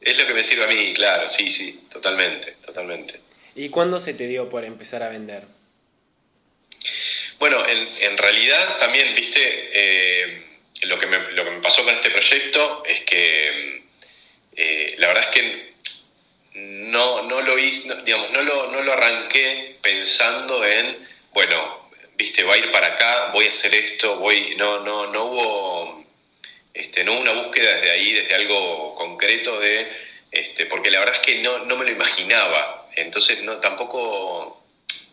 Es 0.00 0.18
lo 0.18 0.26
que 0.26 0.34
me 0.34 0.42
sirve 0.42 0.64
a 0.64 0.68
mí, 0.68 0.94
claro, 0.94 1.28
sí, 1.28 1.50
sí, 1.50 1.86
totalmente, 1.92 2.56
totalmente. 2.64 3.20
¿Y 3.54 3.68
cuándo 3.68 4.00
se 4.00 4.14
te 4.14 4.26
dio 4.26 4.48
por 4.48 4.64
empezar 4.64 5.02
a 5.02 5.08
vender? 5.08 5.44
Bueno, 7.38 7.64
en, 7.66 8.18
realidad 8.18 8.78
también, 8.78 9.14
viste, 9.14 9.70
eh, 9.72 10.44
lo, 10.82 10.98
que 10.98 11.06
me, 11.06 11.18
lo 11.32 11.44
que 11.44 11.50
me 11.50 11.60
pasó 11.60 11.84
con 11.84 11.94
este 11.94 12.10
proyecto 12.10 12.84
es 12.86 13.00
que 13.00 13.82
eh, 14.54 14.94
la 14.98 15.08
verdad 15.08 15.24
es 15.24 15.40
que 15.40 15.72
no, 16.54 17.22
no 17.22 17.40
lo 17.40 17.58
hice, 17.58 17.88
digamos, 18.04 18.30
no 18.30 18.42
lo, 18.42 18.70
no 18.70 18.82
lo 18.82 18.92
arranqué 18.92 19.76
pensando 19.82 20.64
en, 20.64 20.98
bueno, 21.32 21.90
viste, 22.14 22.44
va 22.44 22.54
a 22.54 22.58
ir 22.58 22.70
para 22.70 22.88
acá, 22.88 23.30
voy 23.32 23.46
a 23.46 23.48
hacer 23.48 23.74
esto, 23.74 24.18
voy, 24.18 24.54
no, 24.56 24.80
no, 24.80 25.08
no 25.08 25.24
hubo, 25.24 26.04
este, 26.74 27.04
no 27.04 27.18
una 27.18 27.32
búsqueda 27.32 27.76
desde 27.76 27.90
ahí, 27.90 28.12
desde 28.12 28.34
algo 28.34 28.94
concreto 28.94 29.58
de, 29.58 29.90
este, 30.30 30.66
porque 30.66 30.90
la 30.90 31.00
verdad 31.00 31.16
es 31.16 31.22
que 31.22 31.42
no, 31.42 31.64
no 31.64 31.76
me 31.76 31.86
lo 31.86 31.92
imaginaba, 31.92 32.81
entonces 32.96 33.42
no, 33.42 33.58
tampoco, 33.58 34.64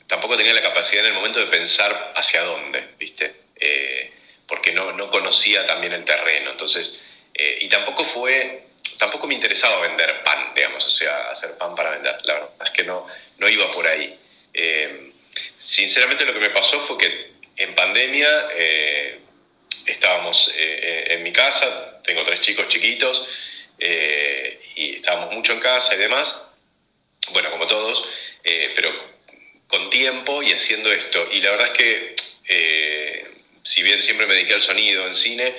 tampoco 0.08 0.38
tenía 0.38 0.54
la 0.54 0.62
capacidad 0.62 1.04
en 1.04 1.10
el 1.10 1.14
momento 1.14 1.40
de 1.40 1.48
pensar 1.48 2.14
hacia 2.16 2.42
dónde, 2.44 2.84
viste, 2.98 3.34
eh, 3.56 4.12
porque 4.48 4.72
no, 4.72 4.92
no 4.94 5.10
conocía 5.10 5.66
también 5.66 5.94
el 5.94 6.04
terreno, 6.06 6.52
entonces, 6.52 7.04
eh, 7.34 7.60
y 7.62 7.70
tampoco 7.70 8.04
fue, 8.04 8.64
tampoco 8.98 9.28
me 9.28 9.36
interesaba 9.36 9.82
vender 9.82 10.24
pan, 10.24 10.54
digamos, 10.56 10.86
o 10.86 10.90
sea, 10.90 11.30
hacer 11.30 11.58
pan 11.58 11.76
para 11.76 11.92
vender, 11.92 12.18
la 12.24 12.34
verdad 12.34 12.50
es 12.66 12.72
que 12.72 12.84
no, 12.84 13.08
no 13.38 13.48
iba 13.48 13.72
por 13.72 13.88
ahí. 13.88 14.18
Eh, 14.54 15.14
sinceramente 15.58 16.26
lo 16.26 16.34
que 16.34 16.40
me 16.40 16.50
pasó 16.50 16.80
fue 16.82 16.98
que 16.98 17.30
en 17.56 17.76
pandemia 17.76 18.28
estábamos 19.86 20.52
en 20.56 21.24
mi 21.24 21.32
casa, 21.32 22.02
tengo 22.04 22.24
tres 22.24 22.42
chicos 22.42 22.68
chiquitos 22.70 23.26
y 23.78 24.96
estábamos 24.96 25.34
mucho 25.34 25.54
en 25.54 25.60
casa 25.60 25.94
y 25.96 25.98
demás, 25.98 26.49
bueno, 27.34 27.52
como 27.52 27.66
todos, 27.66 28.06
pero 28.76 28.94
con 29.68 29.90
tiempo 29.90 30.42
y 30.42 30.52
haciendo 30.52 30.92
esto. 30.92 31.28
Y 31.32 31.42
la 31.42 31.52
verdad 31.52 31.72
es 31.74 31.78
que, 31.78 33.26
si 33.64 33.84
bien 33.84 34.02
siempre 34.02 34.26
me 34.26 34.34
dediqué 34.34 34.56
al 34.56 34.62
sonido 34.62 35.06
en 35.08 35.16
cine, 35.16 35.56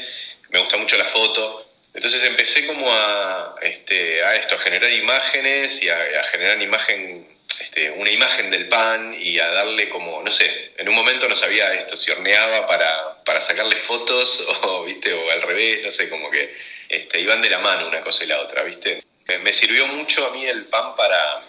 me 0.49 0.59
gusta 0.59 0.77
mucho 0.77 0.97
la 0.97 1.05
foto, 1.07 1.67
entonces 1.95 2.23
empecé 2.25 2.67
como 2.67 2.93
a, 2.93 3.57
este, 3.63 4.23
a 4.23 4.37
esto, 4.37 4.57
a 4.57 4.61
generar 4.61 4.93
imágenes 4.93 5.83
y 5.83 5.89
a, 5.89 5.97
a 5.97 6.25
generar 6.31 6.61
imagen 6.63 7.27
este, 7.61 7.91
una 7.91 8.11
imagen 8.11 8.51
del 8.51 8.69
pan 8.69 9.17
y 9.21 9.39
a 9.39 9.49
darle 9.51 9.89
como, 9.89 10.23
no 10.23 10.33
sé, 10.33 10.73
en 10.77 10.89
un 10.89 10.95
momento 10.95 11.29
no 11.29 11.35
sabía 11.35 11.75
esto, 11.75 11.97
si 11.97 12.11
horneaba 12.11 12.67
para, 12.67 13.23
para 13.25 13.41
sacarle 13.41 13.77
fotos 13.77 14.41
o, 14.63 14.85
¿viste? 14.85 15.13
o 15.13 15.31
al 15.31 15.43
revés, 15.43 15.83
no 15.85 15.91
sé, 15.91 16.09
como 16.09 16.31
que 16.31 16.57
este, 16.89 17.21
iban 17.21 17.43
de 17.43 17.51
la 17.51 17.59
mano 17.59 17.89
una 17.89 18.01
cosa 18.03 18.25
y 18.25 18.29
la 18.29 18.41
otra, 18.41 18.63
¿viste? 18.63 19.03
Me 19.43 19.53
sirvió 19.53 19.87
mucho 19.87 20.27
a 20.27 20.31
mí 20.33 20.45
el 20.45 20.65
pan 20.67 20.97
para... 20.97 21.45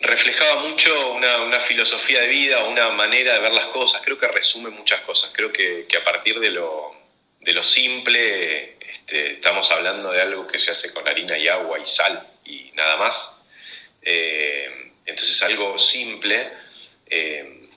Reflejaba 0.00 0.62
mucho 0.62 1.12
una, 1.12 1.60
filosofía 1.60 2.22
de 2.22 2.28
vida, 2.28 2.64
una 2.64 2.88
manera 2.88 3.34
de 3.34 3.40
ver 3.40 3.52
las 3.52 3.66
cosas, 3.66 4.00
creo 4.02 4.16
que 4.16 4.28
resume 4.28 4.70
muchas 4.70 5.02
cosas, 5.02 5.30
creo 5.34 5.52
que, 5.52 5.86
a 5.94 6.02
partir 6.02 6.40
de 6.40 6.50
lo, 6.50 6.96
de 7.40 7.52
lo 7.52 7.62
simple 7.62 8.78
este, 8.80 9.32
estamos 9.32 9.70
hablando 9.70 10.10
de 10.10 10.22
algo 10.22 10.46
que 10.46 10.58
se 10.58 10.70
hace 10.70 10.92
con 10.94 11.06
harina 11.06 11.36
y 11.36 11.48
agua 11.48 11.78
y 11.78 11.86
sal 11.86 12.26
y 12.46 12.70
nada 12.72 12.96
más, 12.96 13.42
eh, 14.00 14.90
entonces 15.04 15.42
algo 15.42 15.78
simple, 15.78 16.50
eh, 17.06 17.68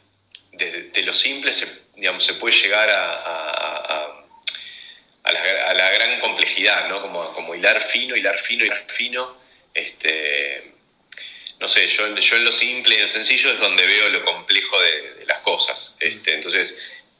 de, 0.53 1.01
lo 1.01 1.13
simple 1.13 1.51
se, 1.51 1.67
digamos, 1.95 2.25
se 2.25 2.35
puede 2.35 2.55
llegar 2.55 2.89
a, 2.89 4.13
a, 5.23 5.73
la, 5.73 5.91
gran 5.91 6.19
complejidad, 6.21 6.87
¿no? 6.87 7.01
Como, 7.01 7.33
como 7.33 7.53
hilar 7.55 7.81
fino, 7.81 8.15
hilar 8.15 8.39
fino, 8.39 8.63
hilar 8.63 8.85
fino. 8.87 9.37
Este, 9.73 10.72
no 11.63 11.69
sé, 11.69 11.87
yo, 11.87 12.13
yo 12.13 12.35
en 12.35 12.45
lo 12.45 12.51
simple 12.51 12.95
y 12.95 13.01
lo 13.01 13.07
sencillo 13.07 13.49
es 13.51 13.59
donde 13.59 13.87
veo 13.87 14.09
lo 14.09 14.25
complejo 14.25 14.79
de, 14.81 15.23
las 15.25 15.39
cosas. 15.39 15.95
Este, 15.99 16.33
entonces, 16.33 16.77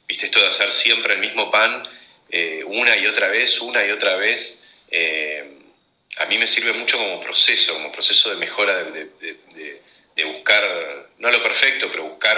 viste 0.08 0.26
esto 0.26 0.42
de 0.42 0.48
hacer 0.48 0.72
siempre 0.74 1.14
el 1.14 1.20
mismo 1.20 1.50
pan 1.50 1.88
eh, 2.30 2.62
una 2.66 2.98
y 2.98 3.08
otra 3.08 3.30
vez, 3.30 3.62
una 3.62 3.86
y 3.86 3.92
otra 3.92 4.18
vez 4.18 4.60
a 6.18 6.26
mí 6.26 6.38
me 6.38 6.48
sirve 6.48 6.74
mucho 6.74 6.98
como 6.98 7.20
proceso, 7.22 7.74
como 7.74 7.92
proceso 7.92 8.30
de 8.30 8.36
mejora, 8.36 8.84
de, 8.84 10.26
buscar, 10.26 11.10
no 11.18 11.32
lo 11.32 11.42
perfecto, 11.42 11.90
pero 11.90 12.04
buscar 12.04 12.38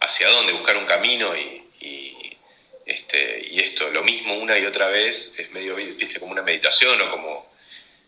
hacia 0.00 0.28
dónde, 0.28 0.52
buscar 0.52 0.76
un 0.76 0.86
camino 0.86 1.36
y, 1.36 1.64
este, 2.86 3.46
y 3.50 3.60
esto, 3.60 3.90
lo 3.90 4.02
mismo 4.02 4.38
una 4.38 4.58
y 4.58 4.64
otra 4.64 4.88
vez, 4.88 5.34
es 5.38 5.50
medio, 5.50 5.74
viste, 5.74 6.20
como 6.20 6.32
una 6.32 6.42
meditación 6.42 7.00
o 7.02 7.10
como, 7.10 7.52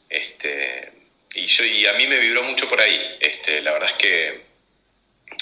este, 0.09 1.00
y, 1.35 1.47
yo, 1.47 1.65
y 1.65 1.87
a 1.87 1.93
mí 1.95 2.07
me 2.07 2.19
vibró 2.19 2.43
mucho 2.43 2.69
por 2.69 2.81
ahí, 2.81 3.17
este, 3.21 3.61
la 3.63 3.73
verdad 3.73 3.91
es 3.91 3.97
que, 3.97 4.41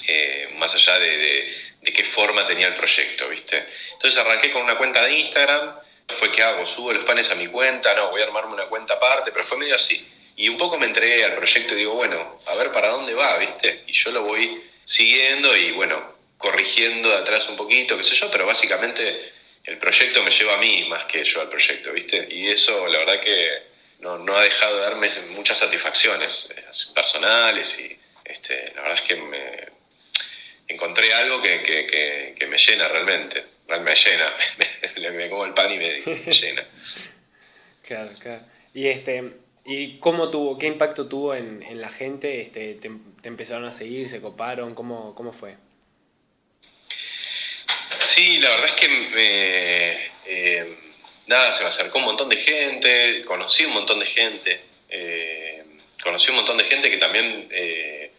eh, 0.07 0.49
más 0.57 0.75
allá 0.75 0.99
de, 0.99 1.55
de 1.81 1.93
qué 1.93 2.05
forma 2.05 2.47
tenía 2.47 2.69
el 2.69 2.75
proyecto, 2.75 3.29
viste. 3.29 3.67
Entonces 3.93 4.19
arranqué 4.19 4.53
con 4.53 4.63
una 4.63 4.77
cuenta 4.77 5.05
de 5.05 5.19
Instagram, 5.19 5.75
fue 6.19 6.33
que 6.33 6.43
hago, 6.43 6.67
subo 6.67 6.93
los 6.93 7.05
panes 7.05 7.31
a 7.31 7.35
mi 7.35 7.49
cuenta, 7.49 7.95
no, 7.95 8.11
voy 8.11 8.21
a 8.21 8.25
armarme 8.25 8.55
una 8.55 8.67
cuenta 8.67 8.95
aparte, 8.95 9.31
pero 9.33 9.45
fue 9.45 9.59
medio 9.59 9.75
así. 9.75 10.07
Y 10.37 10.49
un 10.49 10.57
poco 10.57 10.79
me 10.79 10.87
entregué 10.87 11.25
al 11.25 11.35
proyecto 11.35 11.75
y 11.75 11.79
digo, 11.79 11.95
bueno, 11.95 12.41
a 12.47 12.55
ver 12.55 12.73
para 12.73 12.89
dónde 12.89 13.15
va, 13.15 13.37
¿viste? 13.39 13.83
Y 13.87 13.93
yo 13.93 14.11
lo 14.11 14.23
voy 14.23 14.63
siguiendo 14.85 15.55
y 15.57 15.73
bueno, 15.73 16.17
corrigiendo 16.39 17.11
de 17.11 17.17
atrás 17.17 17.49
un 17.49 17.57
poquito, 17.57 17.99
qué 17.99 18.05
sé 18.05 18.15
yo, 18.15 18.31
pero 18.31 18.47
básicamente 18.47 19.33
el 19.65 19.79
proyecto 19.79 20.23
me 20.23 20.31
lleva 20.31 20.55
a 20.55 20.59
mí 20.59 20.85
más 20.89 21.05
que 21.05 21.25
yo 21.25 21.41
al 21.41 21.49
proyecto, 21.49 21.93
¿viste? 21.93 22.27
Y 22.31 22.49
eso 22.49 22.87
la 22.87 22.99
verdad 22.99 23.21
que 23.21 23.68
no, 24.01 24.37
ha 24.37 24.43
dejado 24.43 24.77
de 24.77 24.83
darme 24.83 25.11
muchas 25.31 25.59
satisfacciones 25.59 26.49
eh, 26.55 26.65
personales 26.95 27.79
y 27.79 27.99
este, 28.25 28.73
la 28.75 28.83
verdad 28.83 28.95
es 28.95 29.03
que 29.03 29.17
me 29.17 29.69
encontré 30.69 31.13
algo 31.15 31.43
que 31.43 32.47
me 32.49 32.59
llena 32.59 32.89
realmente 32.89 33.59
me 33.77 33.95
llena, 33.95 34.33
me, 34.97 35.11
me, 35.11 35.29
como 35.29 35.45
el 35.45 35.55
pan 35.55 35.71
y 35.71 35.77
me, 35.77 36.01
llena. 36.33 36.65
claro, 37.83 38.13
claro. 38.19 38.43
Y 38.73 38.87
este, 38.87 39.35
¿y 39.65 39.99
cómo 39.99 40.31
tuvo, 40.31 40.59
qué 40.59 40.67
impacto 40.67 41.07
tuvo 41.07 41.35
en, 41.35 41.81
la 41.81 41.91
gente? 41.91 42.41
Este, 42.41 42.75
te, 42.75 42.91
empezaron 43.25 43.67
a 43.67 43.73
seguir, 43.73 44.09
se 44.09 44.21
coparon? 44.21 44.75
¿Cómo, 44.75 45.15
cómo 45.15 45.33
fue? 45.33 45.57
Sí, 47.99 48.39
la 48.39 48.51
verdad 48.51 48.71
es 48.71 48.75
que 48.75 50.11
eh, 50.27 50.88
nada, 51.29 51.53
se 51.53 51.63
me 51.63 51.69
acercó 51.69 51.99
un 51.99 52.07
montón 52.07 52.29
de 52.29 52.39
gente, 52.39 53.23
conocí 53.25 53.65
un 53.65 53.75
montón 53.75 54.01
de 54.01 54.07
gente, 54.07 54.61
eh, 54.89 55.63
conocí 56.03 56.31
un 56.31 56.37
montón 56.37 56.57
de 56.57 56.65
gente 56.65 56.91
que 56.91 56.97
también 56.97 57.47
eh, 57.51 58.11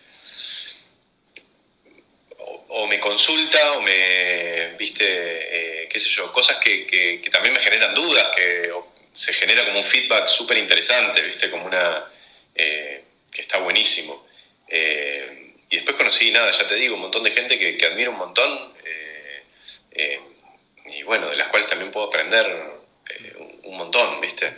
o 2.38 2.86
me 2.86 3.00
consulta 3.00 3.74
o 3.74 3.82
me, 3.82 4.76
viste, 4.78 5.04
eh, 5.06 5.90
qué 5.90 6.00
sé 6.00 6.10
yo, 6.10 6.32
cosas 6.32 6.58
que, 6.58 7.20
también 7.32 7.54
me 7.54 7.60
generan 7.60 7.96
dudas, 7.96 8.28
que 8.36 8.72
se 9.16 9.34
genera 9.34 9.66
como 9.66 9.80
un 9.80 9.86
feedback 9.86 10.28
súper 10.28 10.58
interesante, 10.58 11.22
viste, 11.24 11.50
como 11.50 11.66
una, 11.66 12.06
que 12.56 13.42
está 13.42 13.58
buenísimo. 13.58 14.26
Y 14.72 15.76
después 15.76 15.98
conocí, 15.98 16.32
nada, 16.32 16.52
ya 16.52 16.68
te 16.68 16.76
digo, 16.76 16.96
un 16.96 17.02
montón 17.02 17.24
de 17.24 17.32
gente 17.32 17.58
que, 17.58 17.76
que 17.76 17.86
admiro 17.88 18.12
un 18.12 18.18
montón 18.18 18.74
y 20.86 21.04
bueno, 21.04 21.30
de 21.30 21.36
las 21.36 21.50
cuales 21.50 21.70
también 21.70 21.92
puedo 21.92 22.08
aprender 22.08 22.79
viste. 24.30 24.54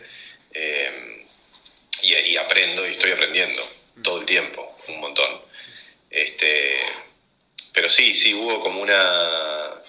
Y, 2.02 2.14
y, 2.14 2.38
aprendo 2.38 2.88
y 2.88 2.92
estoy 2.92 3.12
aprendiendo 3.12 3.68
todo 4.04 4.20
el 4.20 4.26
tiempo, 4.26 4.78
un 4.88 5.00
montón. 5.00 5.42
Este, 6.10 6.80
pero 7.74 7.90
sí, 7.90 8.14
sí, 8.16 8.34
hubo 8.34 8.62
como 8.62 8.82
una... 8.82 9.82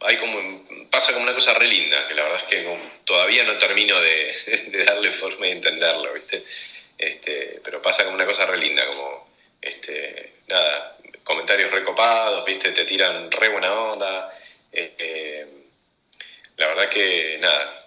Hay 0.00 0.16
como, 0.16 0.88
pasa 0.90 1.12
como 1.12 1.24
una 1.24 1.34
cosa 1.34 1.52
re 1.54 1.66
linda, 1.66 2.08
que 2.08 2.14
la 2.14 2.22
verdad 2.22 2.40
es 2.40 2.44
que 2.44 2.78
todavía 3.04 3.44
no 3.44 3.58
termino 3.58 4.00
de, 4.00 4.84
darle 4.86 5.10
forma 5.12 5.46
y 5.46 5.52
entenderlo, 5.52 6.14
¿viste? 6.14 6.44
Este, 6.96 7.60
pero 7.62 7.82
pasa 7.82 8.04
como 8.04 8.16
una 8.16 8.26
cosa 8.26 8.46
re 8.46 8.56
linda, 8.56 8.86
como, 8.86 9.30
este, 9.60 10.34
nada, 10.46 10.96
comentarios 11.24 11.70
recopados, 11.70 12.44
¿viste? 12.46 12.72
Te 12.72 12.84
tiran 12.84 13.30
re 13.30 13.48
buena 13.50 13.72
onda. 13.72 14.38
Eh, 14.72 15.46
la 16.56 16.66
verdad 16.68 16.88
que, 16.88 17.38
nada, 17.40 17.86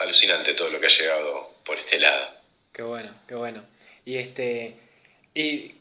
alucinante 0.00 0.54
todo 0.54 0.70
lo 0.70 0.80
que 0.80 0.86
ha 0.86 0.90
llegado 0.90 1.54
por 1.64 1.78
este 1.78 1.98
lado. 1.98 2.28
Qué 2.72 2.82
bueno, 2.82 3.10
qué 3.26 3.34
bueno. 3.34 3.64
Y 4.04 4.16
este, 4.16 4.76
y 5.34 5.74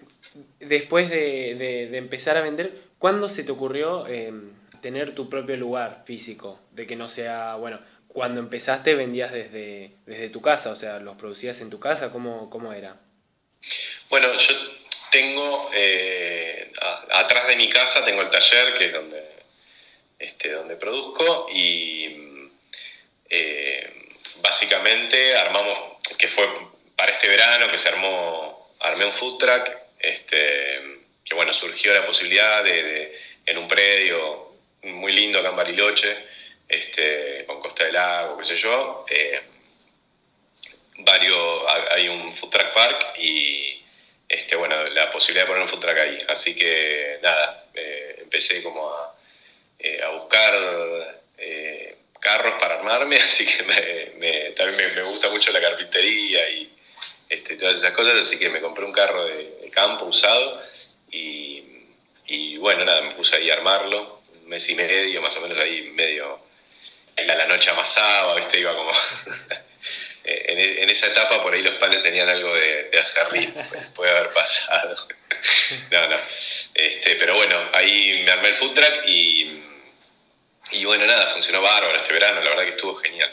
después 0.59 1.09
de, 1.09 1.97
empezar 1.97 2.37
a 2.37 2.41
vender, 2.41 2.73
¿cuándo 2.99 3.29
se 3.29 3.43
te 3.43 3.51
ocurrió 3.51 4.07
em, 4.07 4.53
tener 4.81 5.13
tu 5.13 5.29
propio 5.29 5.57
lugar 5.57 6.03
físico? 6.05 6.59
De 6.71 6.87
que 6.87 6.95
no 6.95 7.07
sea, 7.07 7.55
bueno, 7.55 7.79
cuando 8.07 8.39
empezaste 8.39 8.95
vendías 8.95 9.31
desde, 9.31 9.91
desde 10.05 10.29
tu 10.29 10.41
casa, 10.41 10.71
o 10.71 10.75
sea, 10.75 10.99
los 10.99 11.17
producías 11.17 11.59
en 11.61 11.69
tu 11.69 11.79
casa, 11.79 12.11
¿cómo, 12.11 12.49
cómo 12.49 12.73
era? 12.73 12.97
Bueno, 14.09 14.31
yo 14.31 14.53
tengo, 15.11 15.69
eh, 15.73 16.71
atrás 17.11 17.47
de 17.47 17.55
mi 17.55 17.69
casa 17.69 18.05
tengo 18.05 18.21
el 18.21 18.29
taller, 18.29 18.77
que 18.77 18.85
es 18.85 18.93
donde, 18.93 19.23
este, 20.19 20.51
donde 20.51 20.75
produzco, 20.75 21.47
y 21.53 22.49
eh, 23.29 23.94
básicamente 24.45 25.35
armamos, 25.35 25.97
que 26.17 26.27
fue 26.27 26.47
para 26.95 27.11
este 27.13 27.27
verano 27.27 27.71
que 27.71 27.79
se 27.79 27.89
armó, 27.89 28.73
armé 28.79 29.05
un 29.05 29.13
food 29.13 29.39
truck 29.39 29.69
este, 29.99 30.81
que 31.23 31.33
bueno, 31.33 31.51
surgió 31.51 31.93
la 31.93 32.05
posibilidad 32.05 32.63
de, 32.63 33.19
en 33.45 33.57
un 33.57 33.67
predio 33.67 34.53
muy 34.83 35.11
lindo 35.11 35.39
acá 35.39 35.49
en 35.49 35.55
Bariloche, 35.55 36.15
este, 36.67 37.43
con 37.47 37.59
Costa 37.59 37.85
del 37.85 37.93
Lago, 37.93 38.37
qué 38.37 38.45
sé 38.45 38.57
yo, 38.57 39.05
eh, 39.09 39.41
varios, 40.99 41.63
hay 41.91 42.07
un 42.07 42.35
food 42.35 42.51
truck 42.51 42.73
park 42.73 43.17
y 43.17 43.83
este, 44.29 44.55
bueno, 44.55 44.75
la 44.89 45.09
posibilidad 45.09 45.45
de 45.45 45.47
poner 45.47 45.63
un 45.63 45.69
food 45.69 45.79
truck 45.79 45.97
ahí. 45.97 46.19
Así 46.27 46.55
que 46.55 47.17
nada, 47.23 47.65
eh, 47.73 48.17
empecé 48.21 48.61
como 48.61 48.89
a, 48.89 49.15
eh, 49.79 50.01
a 50.03 50.09
buscar 50.09 50.53
carros 52.25 52.53
para 52.59 52.75
armarme, 52.75 53.17
así 53.21 53.45
que 53.45 53.63
me, 53.63 54.51
también 54.51 54.95
me, 54.95 55.03
gusta 55.03 55.29
mucho 55.29 55.51
la 55.51 55.61
carpintería 55.61 56.49
y 56.49 56.71
este, 57.29 57.55
todas 57.55 57.77
esas 57.77 57.91
cosas, 57.91 58.15
así 58.15 58.37
que 58.39 58.49
me 58.49 58.59
compré 58.59 58.83
un 58.83 58.91
carro 58.91 59.25
de, 59.25 59.53
campo 59.71 60.05
usado 60.05 60.63
y, 61.11 61.61
y, 62.27 62.55
bueno, 62.57 62.85
nada, 62.85 63.01
me 63.01 63.15
puse 63.15 63.35
ahí 63.35 63.49
a 63.49 63.55
armarlo, 63.55 64.21
un 64.33 64.47
mes 64.47 64.69
y 64.69 64.75
medio, 64.75 65.21
más 65.21 65.35
o 65.35 65.41
menos 65.41 65.59
ahí 65.59 65.91
medio, 65.93 66.39
la, 67.17 67.35
la 67.35 67.45
noche 67.45 67.69
amasaba, 67.69 68.35
¿viste? 68.35 68.59
Iba 68.59 68.73
como... 68.73 68.91
en, 70.23 70.89
esa 70.89 71.07
etapa 71.07 71.43
por 71.43 71.53
ahí 71.53 71.61
los 71.61 71.75
panes 71.75 72.01
tenían 72.03 72.29
algo 72.29 72.55
de, 72.55 72.83
de 72.83 72.99
acerrín, 72.99 73.53
puede 73.95 74.11
haber 74.11 74.31
pasado. 74.31 75.07
no, 75.91 76.07
no. 76.07 76.17
Este, 76.73 77.15
pero 77.17 77.35
bueno, 77.35 77.69
ahí 77.73 78.23
me 78.25 78.31
armé 78.31 78.49
el 78.49 78.55
food 78.55 78.73
truck 78.73 79.07
y, 79.07 79.61
y 80.71 80.85
bueno, 80.85 81.05
nada, 81.05 81.31
funcionó 81.33 81.61
bárbaro 81.61 81.97
este 81.97 82.13
verano, 82.13 82.41
la 82.41 82.49
verdad 82.49 82.63
que 82.63 82.71
estuvo 82.71 82.95
genial. 82.95 83.31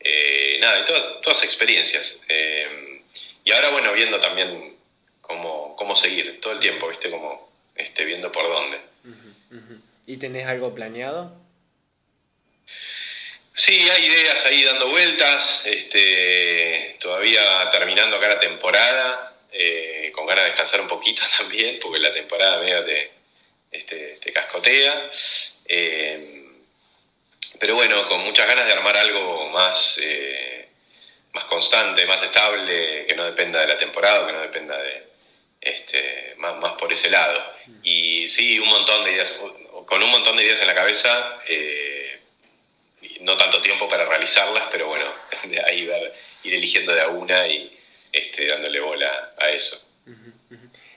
Eh, 0.00 0.58
nada, 0.60 0.80
y 0.80 0.84
todas, 0.84 1.20
todas 1.20 1.42
experiencias. 1.44 2.18
Eh, 2.28 3.02
y 3.44 3.52
ahora, 3.52 3.70
bueno, 3.70 3.92
viendo 3.92 4.18
también 4.20 4.76
cómo, 5.20 5.76
cómo 5.76 5.94
seguir 5.94 6.40
todo 6.40 6.54
el 6.54 6.60
tiempo, 6.60 6.88
¿viste? 6.88 7.10
Como 7.10 7.50
este, 7.74 8.04
viendo 8.04 8.32
por 8.32 8.48
dónde. 8.48 8.80
¿Y 10.06 10.16
tenés 10.16 10.46
algo 10.46 10.74
planeado? 10.74 11.36
Sí, 13.54 13.88
hay 13.90 14.06
ideas 14.06 14.44
ahí 14.46 14.64
dando 14.64 14.88
vueltas, 14.88 15.62
este, 15.66 16.96
todavía 16.98 17.68
terminando 17.70 18.16
acá 18.16 18.28
la 18.28 18.40
temporada, 18.40 19.36
eh, 19.52 20.10
con 20.14 20.26
ganas 20.26 20.44
de 20.44 20.50
descansar 20.50 20.80
un 20.80 20.88
poquito 20.88 21.22
también, 21.38 21.78
porque 21.80 21.98
la 21.98 22.12
temporada 22.12 22.58
medio 22.60 22.84
te, 22.84 23.10
este, 23.70 24.18
te 24.22 24.32
cascotea. 24.32 25.10
Eh, 25.66 26.39
pero 27.60 27.76
bueno, 27.76 28.08
con 28.08 28.20
muchas 28.24 28.48
ganas 28.48 28.66
de 28.66 28.72
armar 28.72 28.96
algo 28.96 29.48
más, 29.50 30.00
eh, 30.02 30.68
más 31.32 31.44
constante, 31.44 32.06
más 32.06 32.22
estable, 32.22 33.06
que 33.06 33.14
no 33.14 33.24
dependa 33.26 33.60
de 33.60 33.68
la 33.68 33.76
temporada, 33.76 34.26
que 34.26 34.32
no 34.32 34.40
dependa 34.40 34.76
de 34.76 35.04
este, 35.60 36.34
más, 36.38 36.56
más 36.56 36.72
por 36.72 36.92
ese 36.92 37.08
lado. 37.08 37.40
Y 37.84 38.28
sí, 38.28 38.58
un 38.58 38.68
montón 38.68 39.04
de 39.04 39.12
ideas, 39.12 39.38
con 39.86 40.02
un 40.02 40.10
montón 40.10 40.36
de 40.36 40.44
ideas 40.44 40.60
en 40.60 40.66
la 40.66 40.74
cabeza 40.74 41.38
no 43.20 43.36
tanto 43.36 43.60
tiempo 43.62 43.88
para 43.88 44.04
realizarlas, 44.06 44.64
pero 44.70 44.88
bueno, 44.88 45.06
ahí 45.66 45.88
ir 46.42 46.54
eligiendo 46.54 46.92
de 46.92 47.02
a 47.02 47.08
una 47.08 47.46
y 47.46 47.78
este, 48.12 48.46
dándole 48.46 48.80
bola 48.80 49.34
a 49.38 49.50
eso. 49.50 49.86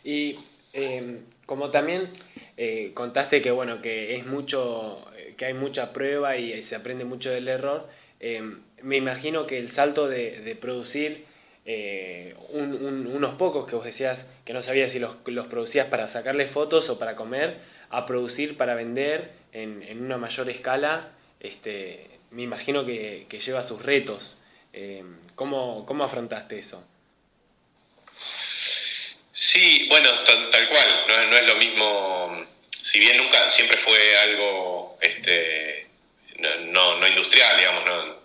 Y 0.03 0.39
em, 0.74 1.25
como 1.46 1.70
también 1.70 2.12
eh, 2.57 2.91
contaste 2.93 3.41
que 3.41 3.51
bueno, 3.51 3.81
que 3.81 4.15
es 4.15 4.25
mucho, 4.25 5.03
que 5.38 5.45
hay 5.45 5.53
mucha 5.53 5.93
prueba 5.93 6.38
y 6.38 6.62
se 6.63 6.75
aprende 6.75 7.05
mucho 7.05 7.31
del 7.31 7.48
error, 7.48 7.88
em, 8.19 8.62
me 8.83 8.98
imagino 8.98 9.48
que 9.48 9.57
el 9.57 9.72
salto 9.72 10.07
de, 10.07 10.57
producir 10.60 11.25
eh, 11.65 12.36
unos 12.50 13.36
pocos 13.36 13.65
que 13.67 13.75
vos 13.75 13.86
decías 13.86 14.29
que 14.45 14.53
no 14.53 14.62
sabías 14.62 14.91
si 14.91 15.00
los, 15.00 15.15
producías 15.50 15.88
para 15.88 16.07
sacarle 16.07 16.45
fotos 16.45 16.89
o 16.89 17.00
para 17.00 17.15
comer, 17.15 17.57
a 17.89 18.05
producir 18.05 18.57
para 18.57 18.75
vender 18.75 19.31
en, 19.53 20.03
una 20.03 20.17
mayor 20.17 20.50
escala, 20.50 21.12
este, 21.39 22.07
me 22.31 22.43
imagino 22.43 22.86
que, 22.86 23.25
lleva 23.45 23.63
sus 23.63 23.81
retos. 23.81 24.39
Eh, 24.74 25.03
¿cómo, 25.36 25.86
afrontaste 26.03 26.60
eso? 26.60 26.83
Sí, 29.33 29.87
bueno, 29.89 30.11
tal, 30.51 30.69
cual, 30.69 31.05
no, 31.07 31.35
es 31.35 31.47
lo 31.47 31.55
mismo, 31.55 32.47
si 32.83 32.99
bien 32.99 33.17
nunca, 33.17 33.49
siempre 33.49 33.79
fue 33.79 34.17
algo 34.17 34.99
este, 35.01 35.87
no, 36.37 37.07
industrial, 37.07 37.57
digamos, 37.57 37.85
¿no? 37.85 38.23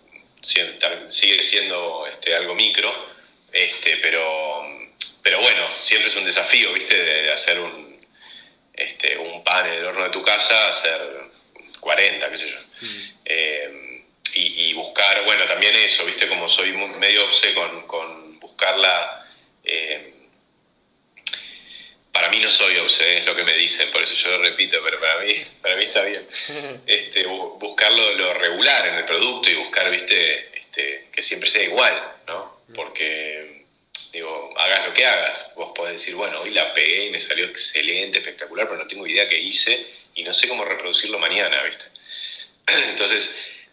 sigue 1.08 1.42
siendo 1.42 2.06
este, 2.12 2.34
algo 2.34 2.54
micro, 2.54 2.94
este, 3.50 3.96
pero, 3.96 4.87
pero 5.22 5.40
bueno, 5.40 5.68
siempre 5.80 6.11
es 6.11 6.16
un 6.16 6.24
desafío, 6.24 6.74
¿viste? 6.74 7.02
De, 7.02 7.33
hacer 7.33 7.59
un, 7.59 7.98
este, 8.74 9.16
un 9.16 9.42
pan 9.42 9.66
en 9.66 9.74
el 9.74 9.87
horno 9.87 10.04
de 10.04 10.11
tu 10.11 10.22
casa, 10.22 10.68
hacer 10.68 11.00
40, 11.80 12.30
qué 12.30 12.37
sé 12.37 12.50
yo. 12.50 12.59
Mm. 12.83 13.11
Eh, 13.24 14.04
y, 14.35 14.74
buscar, 14.74 15.24
bueno, 15.24 15.46
también 15.46 15.74
eso, 15.74 16.04
viste, 16.04 16.28
como 16.28 16.50
soy 16.50 16.72
medio 16.72 17.24
obse 17.24 17.54
con, 17.54 17.87
con 17.87 18.38
buscarla. 18.38 19.26
Eh, 19.64 20.12
para 22.18 22.31
mí 22.31 22.40
no 22.40 22.50
soy 22.50 22.76
obse, 22.78 23.18
es 23.18 23.26
lo 23.26 23.37
que 23.37 23.44
me 23.44 23.52
dicen, 23.52 23.92
por 23.92 24.02
eso 24.02 24.12
yo 24.12 24.31
lo 24.31 24.38
repito, 24.42 24.78
pero 24.83 24.98
para 24.98 25.20
mí, 25.20 25.35
para 25.62 25.76
mí 25.76 25.85
está 25.85 26.02
bien. 26.02 26.26
Este, 26.87 27.24
buscar 27.26 27.92
lo, 27.92 28.35
regular 28.35 28.88
en 28.88 28.96
el 28.96 29.04
producto 29.04 29.48
y 29.48 29.54
buscar, 29.54 29.88
viste, 29.88 30.59
este, 30.59 31.07
que 31.12 31.22
siempre 31.22 31.48
sea 31.48 31.62
igual, 31.62 31.94
¿no? 32.26 32.61
Porque, 32.74 33.64
digo, 34.12 34.52
hagas 34.59 34.88
lo 34.88 34.94
que 34.94 35.07
hagas, 35.07 35.54
vos 35.54 35.70
podés 35.76 36.00
decir, 36.00 36.16
bueno, 36.16 36.40
hoy 36.40 36.50
la 36.50 36.74
pegué 36.74 37.07
y 37.07 37.11
me 37.11 37.20
salió 37.20 37.44
excelente, 37.44 38.18
espectacular, 38.18 38.66
pero 38.66 38.83
no 38.83 38.88
tengo 38.88 39.07
idea 39.07 39.28
qué 39.28 39.38
hice 39.38 39.87
y 40.16 40.24
no 40.24 40.33
sé 40.33 40.48
cómo 40.48 40.64
reproducirlo 40.64 41.20
mañana, 41.20 41.62
viste. 41.62 41.85
Entonces, 42.90 43.33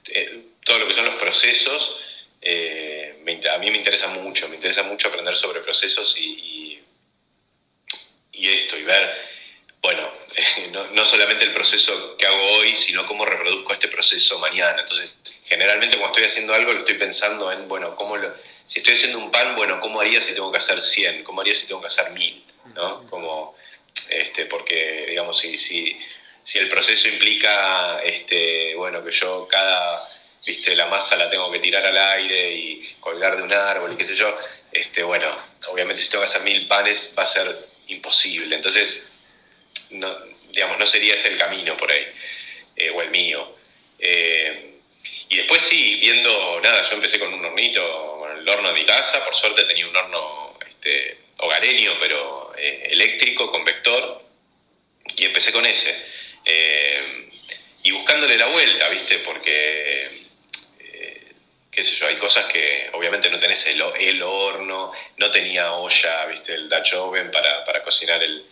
eh, 0.10 0.41
todo 0.63 0.79
lo 0.79 0.88
que 0.88 0.93
son 0.93 1.05
los 1.05 1.15
procesos, 1.15 1.97
eh, 2.41 3.15
a 3.51 3.58
mí 3.58 3.71
me 3.71 3.77
interesa 3.77 4.08
mucho, 4.08 4.47
me 4.49 4.55
interesa 4.55 4.84
mucho 4.84 5.08
aprender 5.08 5.36
sobre 5.36 5.62
procesos 5.62 6.15
y, 6.17 6.23
y, 6.23 6.64
esto, 8.39 8.78
y 8.78 8.84
ver, 8.84 9.26
bueno, 9.82 10.12
no, 10.91 11.06
solamente 11.06 11.45
el 11.45 11.54
proceso 11.54 12.17
que 12.17 12.26
hago 12.26 12.43
hoy, 12.54 12.76
sino 12.76 13.08
cómo 13.08 13.26
reproduzco 13.26 13.74
este 13.74 13.88
proceso 13.88 14.39
mañana. 14.39 14.82
Entonces, 14.82 15.15
generalmente 15.45 15.98
cuando 15.98 16.17
estoy 16.17 16.32
haciendo 16.32 16.54
algo, 16.54 16.74
lo 16.74 16.80
estoy 16.80 16.95
pensando 16.95 17.52
en, 17.52 17.67
bueno, 17.67 17.95
cómo 17.95 18.17
lo, 18.17 18.34
si 18.65 18.80
estoy 18.80 18.95
haciendo 18.95 19.19
un 19.19 19.32
pan, 19.32 19.56
bueno, 19.56 19.80
¿cómo 19.80 20.02
haría 20.02 20.21
si 20.21 20.34
tengo 20.34 20.52
que 20.52 20.58
hacer 20.58 20.82
100? 20.82 21.24
¿Cómo 21.24 21.41
haría 21.41 21.56
si 21.56 21.67
tengo 21.67 21.82
que 21.82 21.88
hacer 21.88 22.12
1000? 22.12 22.43
¿no? 22.74 23.08
Como, 23.10 23.56
este, 24.10 24.45
porque, 24.45 25.06
digamos, 25.08 25.38
si, 25.38 25.58
si, 25.58 25.98
si 26.43 26.58
el 26.58 26.67
proceso 26.67 27.08
implica, 27.08 28.02
este, 28.04 28.76
bueno, 28.76 29.04
que 29.04 29.12
yo 29.12 29.48
cada 29.48 30.10
viste, 30.45 30.76
la 30.76 30.86
masa 30.86 31.15
la 31.15 31.30
tengo 31.30 31.52
que 31.52 31.60
tirar 31.60 31.86
al 31.86 31.98
aire 31.98 32.52
y 32.52 32.95
colgar 33.00 33.36
de 33.36 33.43
un 33.43 33.52
árbol 33.52 33.93
y 33.93 33.98
qué 33.98 34.06
sé 34.06 34.15
yo, 34.15 34.38
este, 34.71 35.04
bueno, 35.04 35.36
obviamente 35.67 36.02
si 36.02 36.10
tengo 36.10 36.24
que 36.24 36.30
hacer 36.30 36.43
mil 36.43 36.67
panes 36.67 37.13
va 37.17 37.24
a 37.24 37.26
ser 37.26 37.67
imposible. 37.88 38.56
Entonces, 38.56 39.10
no, 39.89 40.15
digamos, 40.52 40.80
no 40.80 40.86
sería 40.86 41.15
ese 41.15 41.30
el 41.30 41.38
camino 41.38 41.76
por 41.78 41.91
ahí, 41.91 42.06
eh, 42.76 42.89
o 42.89 43.02
el 43.02 43.10
mío. 43.10 43.58
Eh, 44.00 44.71
y 45.30 45.38
después 45.38 45.62
sí, 45.63 45.95
viendo, 46.00 46.60
nada, 46.62 46.88
yo 46.89 46.95
empecé 46.95 47.19
con 47.19 47.34
un 47.34 47.43
hornito, 47.43 48.17
con 48.19 48.38
el 48.38 48.48
horno 48.48 48.69
de 48.69 48.80
mi 48.80 48.86
casa, 48.86 49.24
por 49.26 49.36
suerte 49.36 49.63
tenía 49.63 49.88
un 49.88 49.95
horno 49.95 50.58
este, 50.67 51.17
hogareño, 51.38 51.98
pero 52.00 52.54
eh, 52.58 52.89
eléctrico, 52.91 53.52
con 53.52 53.65
vector, 53.65 54.24
y 55.15 55.26
empecé 55.26 55.52
con 55.52 55.65
ese. 55.65 56.15
y 57.84 57.91
buscándole 57.91 58.38
la 58.38 58.48
vuelta, 58.48 58.89
¿viste? 58.89 59.19
Porque 59.19 60.14
qué 61.75 61.83
sé 61.83 61.95
yo, 61.95 62.07
hay 62.07 62.15
cosas 62.15 62.45
que 62.45 62.89
obviamente 62.93 63.29
no 63.29 63.38
tenés 63.38 63.67
el, 63.67 63.83
el 63.99 64.23
horno, 64.23 64.93
no 65.17 65.31
tenía 65.31 65.73
olla, 65.73 66.25
viste, 66.27 66.53
el 66.53 66.69
Dutch 66.69 66.93
oven 66.93 67.29
para, 67.31 67.65
para 67.65 67.83
cocinar 67.83 68.23
el, 68.23 68.45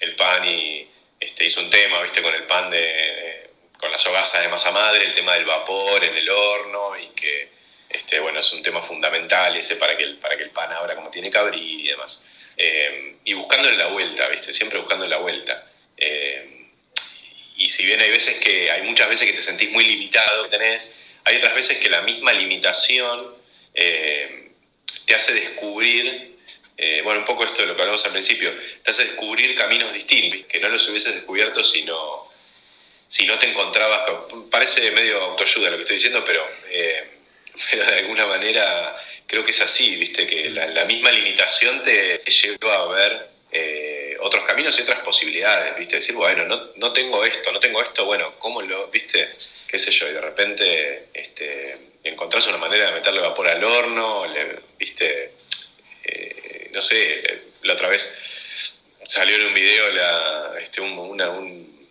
el, 0.00 0.16
pan 0.16 0.44
y 0.44 0.86
este, 1.20 1.44
hizo 1.44 1.60
un 1.60 1.70
tema, 1.70 2.02
viste, 2.02 2.20
con 2.20 2.34
el 2.34 2.42
pan 2.44 2.70
de, 2.70 3.50
con 3.78 3.92
las 3.92 4.04
hogazas 4.06 4.42
de 4.42 4.48
masa 4.48 4.72
madre, 4.72 5.04
el 5.04 5.14
tema 5.14 5.34
del 5.34 5.44
vapor 5.44 6.02
en 6.02 6.16
el 6.16 6.28
horno 6.28 6.98
y 6.98 7.08
que, 7.10 7.48
este, 7.88 8.18
bueno, 8.18 8.40
es 8.40 8.52
un 8.52 8.62
tema 8.62 8.82
fundamental 8.82 9.54
ese 9.56 9.76
para 9.76 9.96
que 9.96 10.02
el, 10.02 10.16
para 10.16 10.36
que 10.36 10.42
el 10.42 10.50
pan 10.50 10.72
abra 10.72 10.96
como 10.96 11.10
tiene 11.10 11.30
que 11.30 11.38
abrir 11.38 11.80
y 11.80 11.88
demás. 11.88 12.20
Eh, 12.56 13.16
y 13.24 13.34
buscándole 13.34 13.76
la 13.76 13.86
vuelta, 13.86 14.26
viste, 14.28 14.52
siempre 14.52 14.80
buscando 14.80 15.06
la 15.06 15.18
vuelta. 15.18 15.64
Eh, 15.96 16.66
y 17.56 17.68
si 17.68 17.84
bien 17.86 18.00
hay 18.00 18.10
veces 18.10 18.38
que, 18.38 18.68
hay 18.70 18.82
muchas 18.82 19.08
veces 19.08 19.30
que 19.30 19.36
te 19.36 19.42
sentís 19.42 19.70
muy 19.70 19.84
limitado, 19.84 20.44
que 20.44 20.50
tenés, 20.50 20.96
hay 21.24 21.36
otras 21.36 21.54
veces 21.54 21.78
que 21.78 21.88
la 21.88 22.02
misma 22.02 22.32
limitación 22.32 23.34
eh, 23.74 24.52
te 25.06 25.14
hace 25.14 25.32
descubrir, 25.32 26.36
eh, 26.76 27.00
bueno, 27.02 27.20
un 27.20 27.26
poco 27.26 27.44
esto 27.44 27.62
de 27.62 27.68
lo 27.68 27.76
que 27.76 27.82
hablamos 27.82 28.04
al 28.04 28.12
principio, 28.12 28.52
te 28.82 28.90
hace 28.90 29.04
descubrir 29.04 29.54
caminos 29.56 29.92
distintos, 29.92 30.44
que 30.46 30.60
no 30.60 30.68
los 30.68 30.88
hubieses 30.88 31.14
descubierto 31.14 31.62
si 31.64 31.82
no, 31.82 32.28
si 33.08 33.26
no 33.26 33.38
te 33.38 33.50
encontrabas, 33.50 34.10
parece 34.50 34.90
medio 34.90 35.22
autoayuda 35.22 35.70
lo 35.70 35.76
que 35.76 35.82
estoy 35.82 35.96
diciendo, 35.96 36.24
pero, 36.24 36.46
eh, 36.70 37.10
pero 37.70 37.84
de 37.84 37.98
alguna 37.98 38.26
manera 38.26 38.96
creo 39.26 39.44
que 39.44 39.52
es 39.52 39.60
así, 39.60 39.96
viste, 39.96 40.26
que 40.26 40.50
la, 40.50 40.84
misma 40.84 41.10
limitación 41.10 41.82
te, 41.82 42.18
lleva 42.18 42.82
a 42.82 42.86
ver 42.86 43.33
otros 44.24 44.44
caminos 44.46 44.78
y 44.78 44.82
otras 44.82 45.00
posibilidades, 45.00 45.76
viste, 45.76 45.96
decir, 45.96 46.14
bueno, 46.14 46.46
no, 46.46 46.70
no 46.76 46.92
tengo 46.94 47.22
esto, 47.24 47.52
no 47.52 47.60
tengo 47.60 47.82
esto, 47.82 48.06
bueno, 48.06 48.38
¿cómo 48.38 48.62
lo, 48.62 48.88
viste? 48.88 49.34
qué 49.68 49.78
sé 49.78 49.90
yo, 49.90 50.08
y 50.08 50.14
de 50.14 50.20
repente 50.20 51.08
este, 51.12 51.76
encontrás 52.04 52.46
una 52.46 52.56
manera 52.56 52.86
de 52.86 52.92
meterle 52.92 53.20
vapor 53.20 53.48
al 53.48 53.62
horno, 53.62 54.24
viste, 54.78 55.32
eh, 56.04 56.70
no 56.72 56.80
sé, 56.80 57.42
la 57.62 57.74
otra 57.74 57.88
vez 57.88 58.16
salió 59.06 59.36
en 59.36 59.46
un 59.46 59.54
video 59.54 59.92
la, 59.92 60.54
este, 60.62 60.80
una, 60.80 61.30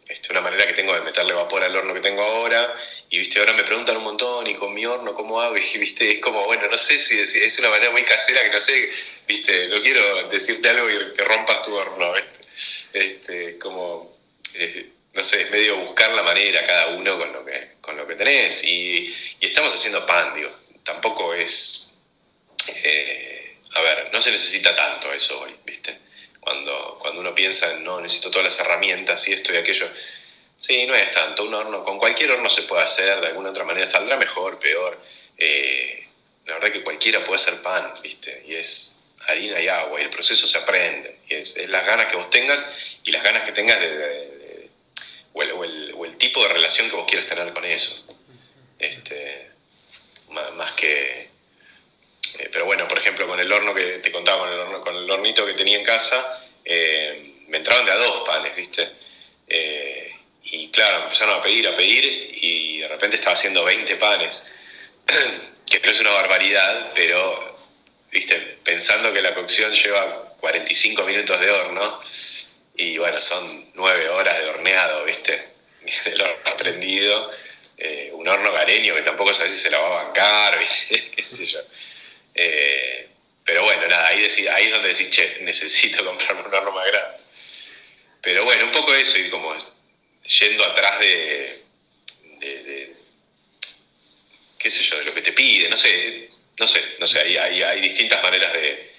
este, 0.08 0.32
una 0.32 0.41
manera 0.41 0.65
que 0.65 0.74
tengo 0.74 0.96
de 0.96 1.02
meterle 1.02 1.34
vapor 1.34 1.63
al 1.63 1.76
horno 1.76 1.93
que 1.93 2.00
tengo 2.00 2.24
ahora. 2.24 2.74
Y 3.13 3.19
viste, 3.19 3.38
ahora 3.38 3.54
me 3.54 3.63
preguntan 3.63 3.97
un 3.97 4.06
montón, 4.06 4.47
y 4.47 4.56
con 4.56 4.73
mi 4.73 4.88
horno, 4.88 5.13
¿cómo 5.13 5.39
hago? 5.39 5.56
Y 5.73 5.78
viste, 5.78 6.15
es 6.15 6.19
como, 6.19 6.45
bueno, 6.45 6.67
no 6.67 6.76
sé 6.76 6.97
si 6.97 7.19
es, 7.19 7.60
una 7.60 7.69
manera 7.69 7.91
muy 7.91 8.02
casera 8.02 8.41
que 8.41 8.49
no 8.49 8.60
sé, 8.60 8.89
viste, 9.28 9.67
no 9.67 9.84
quiero 9.84 10.30
decirte 10.30 10.67
algo 10.67 10.88
que 10.88 11.23
rompas 11.23 11.62
tu 11.62 11.76
horno, 11.76 12.12
Este, 12.91 13.60
como, 13.60 14.17
eh, 14.56 14.89
no 15.13 15.23
sé, 15.23 15.43
es 15.43 15.52
medio 15.52 15.78
buscar 15.78 16.12
la 16.13 16.23
manera 16.23 16.65
cada 16.65 16.88
uno 16.88 17.19
con 17.19 17.32
lo 17.32 17.45
que, 17.45 17.73
con 17.82 17.95
lo 17.97 18.08
que 18.08 18.15
tenés. 18.15 18.63
Y, 18.63 19.15
estamos 19.39 19.76
haciendo 19.76 20.08
pan, 20.08 20.34
digo, 20.34 20.49
tampoco 20.84 21.36
es, 21.36 21.93
eh, 22.67 23.58
a 23.76 23.82
ver, 23.84 24.10
no 24.12 24.21
se 24.21 24.32
necesita 24.32 24.76
tanto 24.76 25.13
eso 25.13 25.39
hoy, 25.39 25.54
viste 25.63 25.99
cuando, 26.39 26.97
cuando 26.99 27.21
uno 27.21 27.36
piensa 27.36 27.73
en, 27.73 27.84
no, 27.84 28.02
necesito 28.02 28.32
todas 28.32 28.45
las 28.45 28.60
herramientas 28.60 29.28
y 29.28 29.34
esto 29.34 29.54
y 29.54 29.58
aquello. 29.58 29.88
Sí, 30.65 30.86
no 30.86 30.95
es 30.95 31.12
tanto. 31.12 31.43
Un 31.43 31.54
horno, 31.54 31.84
con 31.84 31.99
cualquier 31.99 32.32
horno 32.32 32.49
se 32.49 32.63
puede 32.63 32.84
hacer, 32.84 33.19
de 33.19 33.28
alguna 33.28 33.49
otra 33.49 33.65
manera 33.65 33.86
saldrá 33.86 34.15
mejor, 34.15 34.60
peor. 34.60 34.97
Eh, 35.38 36.08
la 36.45 36.54
verdad 36.54 36.71
que 36.71 36.84
cualquiera 36.84 37.26
puede 37.26 37.41
hacer 37.41 37.62
pan, 37.62 37.95
¿viste? 38.02 38.43
Y 38.47 38.56
es 38.56 38.97
harina 39.28 39.60
y 39.60 39.67
agua, 39.67 39.99
y 39.99 40.06
el 40.06 40.10
proceso 40.10 40.47
se 40.47 40.58
aprende. 40.58 41.19
Es, 41.28 41.58
las 41.67 41.86
ganas 41.86 42.06
que 42.06 42.15
vos 42.15 42.30
tengas 42.30 42.65
y 43.04 43.12
las 43.12 43.23
ganas 43.23 43.43
que 43.43 43.52
tengas 43.52 43.78
de, 43.78 44.69
o, 45.34 45.43
el, 45.43 45.91
o, 45.95 46.06
el, 46.06 46.17
tipo 46.17 46.41
de 46.41 46.54
relación 46.54 46.89
que 46.89 46.95
vos 46.95 47.10
quieras 47.10 47.28
tener 47.28 47.52
con 47.52 47.65
eso. 47.65 48.06
Este, 48.80 49.49
más 50.30 50.71
que 50.73 51.28
eh, 52.39 52.49
pero 52.52 52.63
bueno, 52.63 52.88
por 52.88 52.97
ejemplo, 52.97 53.28
con 53.28 53.38
el 53.38 53.52
horno 53.52 53.76
que 53.76 53.99
te 53.99 54.13
contaba, 54.13 54.39
con 54.39 54.54
el, 54.54 54.60
horno, 54.60 54.82
con 54.82 54.95
el 54.95 55.12
hornito 55.12 55.45
que 55.45 55.54
tenía 55.54 55.78
en 55.78 55.84
casa, 55.84 56.41
eh, 56.63 57.34
me 57.47 57.58
entraban 57.58 57.86
de 57.86 57.91
a 57.91 57.95
dos 57.95 58.26
panes, 58.26 58.56
¿viste? 58.56 58.89
Eh, 60.54 60.58
y 60.58 60.70
claro, 60.70 61.04
empezaron 61.04 61.39
a 61.39 61.44
pedir, 61.44 61.68
a 61.68 61.76
pedir, 61.76 62.38
y 62.42 62.80
de 62.80 62.88
repente 62.88 63.18
estaba 63.18 63.34
haciendo 63.34 63.63
20 63.63 63.96
panes, 63.98 64.46
que 65.70 65.80
no 65.80 65.92
es 65.92 66.00
una 66.00 66.12
barbaridad, 66.12 66.92
pero, 66.96 67.58
¿viste? 68.12 68.58
Pensando 68.63 69.12
que 69.12 69.22
la 69.22 69.34
cocción 69.34 69.74
lleva 69.74 70.36
45 70.39 71.04
minutos 71.04 71.39
de 71.39 71.52
horno, 71.52 72.02
y 72.76 72.98
bueno, 72.98 73.20
son 73.22 73.72
9 73.74 74.10
horas 74.10 74.39
de 74.39 74.50
horneado, 74.50 75.04
¿viste? 75.06 75.50
El 76.06 76.22
horno 76.22 76.58
prendido, 76.58 77.32
un 78.13 78.28
horno 78.28 78.54
gareño 78.54 78.96
que 78.96 79.02
tampoco 79.02 79.34
sabes 79.34 79.54
si 79.54 79.60
se 79.60 79.70
la 79.70 79.80
va 79.80 79.88
a 79.88 80.04
bancar, 80.06 80.60
¿viste? 80.89 81.12
¿Qué 81.12 81.24
sé 81.24 81.46
yo? 81.46 81.60
Eh, 82.36 83.10
pero 83.44 83.63
bueno, 83.63 83.88
nada, 83.88 84.08
ahí, 84.08 84.24
ahí 84.24 84.66
es 84.66 84.72
donde 84.72 84.89
decís, 84.89 85.10
che, 85.10 85.39
necesito 85.42 86.04
comprarme 86.06 86.48
un 86.48 86.54
horno 86.54 86.72
más 86.72 86.88
grande. 86.88 87.18
Pero 88.22 88.46
bueno, 88.46 88.66
un 88.66 88.72
poco 88.72 88.94
eso, 88.94 89.18
ir 89.18 89.30
como 89.30 89.54
yendo 90.26 90.64
atrás 90.66 91.00
de, 91.00 91.64
qué 94.58 94.72
sé 94.72 94.84
yo, 94.84 95.00
de 95.00 95.06
lo 95.06 95.14
que 95.14 95.22
te 95.22 95.34
pide, 95.34 95.70
no 95.70 95.78
sé, 95.78 96.30
no 96.58 96.68
sé, 96.68 96.80
no 97.00 97.08
sé, 97.08 97.20
hay, 97.20 97.62
hay, 97.62 97.82
distintas 97.82 98.22
maneras 98.24 98.54
de, 98.54 98.90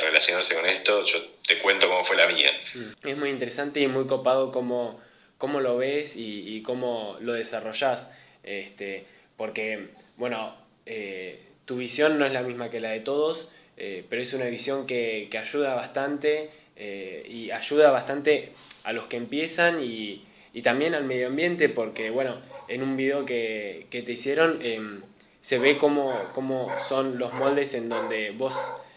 relacionarse 0.00 0.54
con 0.54 0.66
esto, 0.66 1.06
yo 1.06 1.24
te 1.46 1.58
cuento 1.58 1.88
cómo 1.88 2.04
fue 2.04 2.16
la 2.16 2.26
mía. 2.26 2.50
Mm. 2.74 3.08
Es 3.08 3.16
muy 3.16 3.30
interesante 3.30 3.80
y 3.80 3.86
muy 3.86 4.06
copado 4.06 4.52
cómo, 4.52 5.00
cómo 5.38 5.60
lo 5.60 5.76
ves 5.76 6.16
y, 6.16 6.62
cómo 6.62 7.16
lo 7.20 7.32
desarrollás, 7.32 8.10
este, 8.42 9.06
porque, 9.36 9.88
bueno, 10.16 10.56
eh, 10.86 11.40
tu 11.64 11.76
visión 11.76 12.18
no 12.18 12.26
es 12.26 12.32
la 12.32 12.42
misma 12.42 12.70
que 12.70 12.80
la 12.80 12.90
de 12.90 13.00
todos, 13.00 13.48
eh, 13.76 14.04
pero 14.08 14.22
es 14.22 14.32
una 14.34 14.46
visión 14.46 14.86
que, 14.86 15.28
ayuda 15.32 15.74
bastante 15.74 16.50
eh, 16.76 17.24
y 17.28 17.50
ayuda 17.50 17.90
bastante 17.90 18.52
a 18.84 18.92
los 18.92 19.06
que 19.06 19.16
empiezan 19.16 19.82
y, 19.82 20.24
también 20.62 20.94
al 20.94 21.04
medio 21.04 21.28
ambiente 21.28 21.68
porque, 21.68 22.10
bueno, 22.10 22.36
en 22.68 22.82
un 22.82 22.96
video 22.96 23.24
que, 23.24 23.86
te 23.90 24.12
hicieron 24.12 24.58
em, 24.62 25.00
se 25.40 25.58
ve 25.58 25.78
cómo, 25.78 26.14
cómo, 26.34 26.70
son 26.88 27.18
los 27.18 27.32
moldes 27.32 27.74
en 27.74 27.88
donde 27.88 28.30
vos 28.30 28.54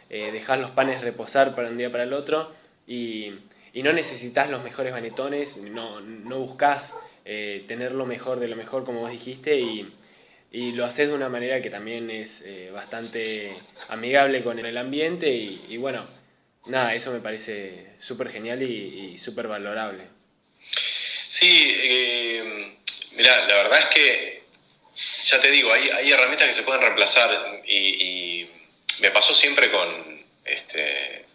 eh, 0.09 0.31
dejás 0.31 0.59
los 0.59 0.71
panes 0.71 1.01
reposar 1.01 1.55
para 1.55 1.69
un 1.69 1.77
día 1.77 1.91
para 1.91 2.03
el 2.03 2.13
otro 2.13 2.51
y, 2.87 3.33
no 3.73 3.91
necesitas 3.91 4.49
los 4.49 4.63
mejores 4.63 4.93
banetones, 4.93 5.57
no, 5.57 5.99
no 5.99 6.39
buscas 6.39 6.95
tener 7.25 7.91
lo 7.91 8.05
mejor 8.05 8.39
de 8.39 8.47
lo 8.47 8.55
mejor 8.55 8.85
como 8.85 9.01
vos 9.01 9.11
dijiste 9.11 9.59
y 9.59 9.91
y 10.55 10.71
lo 10.71 10.85
haces 10.85 11.09
de 11.09 11.13
una 11.13 11.27
manera 11.27 11.61
que 11.61 11.69
también 11.69 12.09
es 12.09 12.41
eh, 12.45 12.71
bastante 12.71 13.57
amigable 13.89 14.41
con 14.41 14.57
el 14.57 14.77
ambiente 14.77 15.29
y, 15.29 15.75
bueno, 15.75 16.05
nada, 16.65 16.93
eso 16.93 17.11
me 17.11 17.19
parece 17.19 17.93
súper 17.99 18.29
genial 18.29 18.61
y, 18.61 19.17
súper 19.17 19.47
valorable. 19.47 20.03
Sí, 21.29 21.75
eh, 21.77 22.77
mira, 23.11 23.45
la 23.47 23.55
verdad 23.55 23.79
es 23.79 23.85
que, 23.87 24.43
ya 25.23 25.39
te 25.41 25.51
digo, 25.51 25.71
hay, 25.71 25.89
hay 25.89 26.11
herramientas 26.11 26.47
que 26.47 26.53
se 26.53 26.63
pueden 26.63 26.81
reemplazar 26.81 27.61
y, 27.65 28.49
me 28.99 29.11
pasó 29.11 29.33
siempre 29.33 29.69
con, 29.71 30.23
este, 30.45 31.25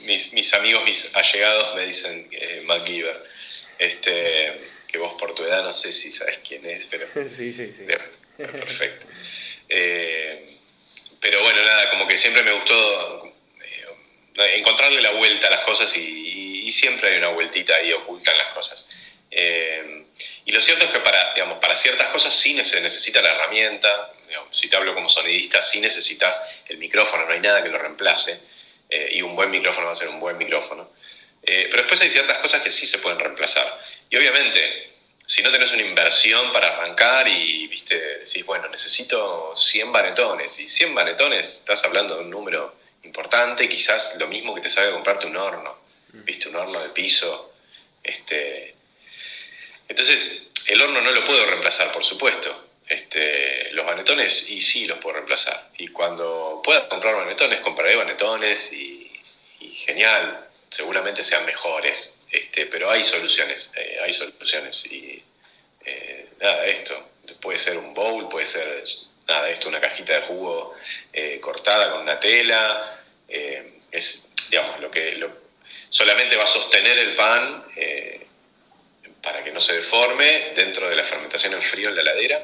mis, 0.00 0.32
mis, 0.32 0.52
amigos, 0.54 0.82
mis 0.84 1.14
allegados 1.14 1.76
me 1.76 1.86
dicen 1.86 2.28
eh, 2.32 2.62
MacGyver. 2.66 3.24
Este, 3.78 4.60
que 4.88 4.98
vos 4.98 5.14
por 5.18 5.34
tu 5.34 5.44
edad 5.44 5.64
no 5.64 5.74
sé 5.74 5.90
si 5.90 6.12
sabes 6.12 6.38
quién 6.46 6.64
es, 6.66 6.84
pero... 6.90 7.08
sí, 7.28 7.52
sí, 7.52 7.72
sí. 7.72 7.84
Perfecto. 8.36 9.06
Eh, 9.68 10.58
pero 11.20 11.40
bueno, 11.42 11.64
nada, 11.64 11.90
como 11.90 12.06
que 12.06 12.18
siempre 12.18 12.42
me 12.42 12.52
gustó 12.52 13.33
encontrarle 14.34 15.00
la 15.00 15.12
vuelta 15.12 15.46
a 15.46 15.50
las 15.50 15.60
cosas 15.60 15.94
y, 15.96 16.32
siempre 16.72 17.10
hay 17.10 17.18
una 17.18 17.28
vueltita 17.28 17.76
ahí 17.76 17.92
oculta 17.92 18.32
en 18.32 18.38
las 18.38 18.48
cosas. 18.48 18.88
Eh, 19.30 20.06
y 20.44 20.50
lo 20.50 20.60
cierto 20.60 20.86
es 20.86 20.90
que 20.90 20.98
para, 20.98 21.32
digamos, 21.32 21.58
para 21.60 21.76
ciertas 21.76 22.08
cosas 22.08 22.34
sí 22.34 22.60
se 22.64 22.80
necesita 22.80 23.22
la 23.22 23.30
herramienta, 23.30 24.12
si 24.50 24.68
te 24.68 24.76
hablo 24.76 24.92
como 24.92 25.08
sonidista, 25.08 25.62
sí 25.62 25.80
necesitas 25.80 26.40
el 26.66 26.78
micrófono, 26.78 27.26
no 27.26 27.32
hay 27.32 27.38
nada 27.38 27.62
que 27.62 27.68
lo 27.68 27.78
reemplace, 27.78 28.40
y 29.10 29.22
un 29.22 29.36
buen 29.36 29.52
micrófono 29.52 29.86
va 29.86 29.92
a 29.92 29.94
ser 29.94 30.08
un 30.08 30.18
buen 30.18 30.36
micrófono. 30.36 30.90
pero 31.44 31.76
después 31.76 32.00
hay 32.00 32.10
ciertas 32.10 32.38
cosas 32.38 32.60
que 32.62 32.72
sí 32.72 32.88
se 32.88 32.98
pueden 32.98 33.20
reemplazar. 33.20 33.80
Y 34.10 34.16
obviamente, 34.16 34.94
si 35.26 35.42
no 35.42 35.52
tenés 35.52 35.72
una 35.72 35.82
inversión 35.82 36.52
para 36.52 36.68
arrancar 36.68 37.28
y 37.28 37.66
viste, 37.68 38.18
decís, 38.18 38.44
bueno, 38.44 38.68
necesito 38.68 39.54
100 39.54 39.92
banetones, 39.92 40.58
y 40.58 40.66
100 40.66 40.92
banetones, 40.92 41.58
estás 41.58 41.84
hablando 41.84 42.16
de 42.16 42.22
un 42.22 42.30
número 42.30 42.83
importante, 43.04 43.68
quizás 43.68 44.16
lo 44.18 44.26
mismo 44.26 44.54
que 44.54 44.60
te 44.60 44.68
sabe 44.68 44.92
comprarte 44.92 45.26
un 45.26 45.36
horno, 45.36 45.78
viste, 46.12 46.48
un 46.48 46.56
horno 46.56 46.82
de 46.82 46.90
piso. 46.90 47.54
Este... 48.02 48.74
Entonces, 49.88 50.48
el 50.66 50.80
horno 50.80 51.00
no 51.00 51.12
lo 51.12 51.24
puedo 51.24 51.44
reemplazar, 51.46 51.92
por 51.92 52.04
supuesto. 52.04 52.68
Este, 52.86 53.72
los 53.72 53.86
banetones, 53.86 54.48
y 54.50 54.60
sí 54.60 54.86
los 54.86 54.98
puedo 54.98 55.14
reemplazar. 55.14 55.70
Y 55.78 55.88
cuando 55.88 56.60
pueda 56.64 56.88
comprar 56.88 57.14
banetones, 57.14 57.60
compraré 57.60 57.96
banetones 57.96 58.72
y, 58.72 59.10
y 59.60 59.74
genial, 59.74 60.48
seguramente 60.70 61.24
sean 61.24 61.46
mejores 61.46 62.18
este, 62.34 62.66
pero 62.66 62.90
hay 62.90 63.04
soluciones, 63.04 63.70
eh, 63.76 63.98
hay 64.02 64.12
soluciones. 64.12 64.84
Y 64.86 65.22
eh, 65.84 66.30
nada, 66.40 66.66
esto, 66.66 67.10
puede 67.40 67.58
ser 67.58 67.78
un 67.78 67.94
bowl, 67.94 68.28
puede 68.28 68.44
ser, 68.44 68.82
nada, 69.26 69.50
esto, 69.50 69.68
una 69.68 69.80
cajita 69.80 70.14
de 70.14 70.20
jugo 70.22 70.74
eh, 71.12 71.38
cortada 71.40 71.90
con 71.90 72.02
una 72.02 72.20
tela, 72.20 73.00
es, 73.28 74.28
digamos, 74.48 74.80
lo 74.80 74.90
que 74.90 75.24
solamente 75.90 76.36
va 76.36 76.44
a 76.44 76.46
sostener 76.46 76.98
el 76.98 77.14
pan 77.14 77.64
para 79.22 79.42
que 79.42 79.50
no 79.50 79.60
se 79.60 79.74
deforme 79.74 80.52
dentro 80.54 80.88
de 80.88 80.96
la 80.96 81.04
fermentación 81.04 81.54
en 81.54 81.62
frío 81.62 81.88
en 81.88 81.96
la 81.96 82.02
heladera. 82.02 82.42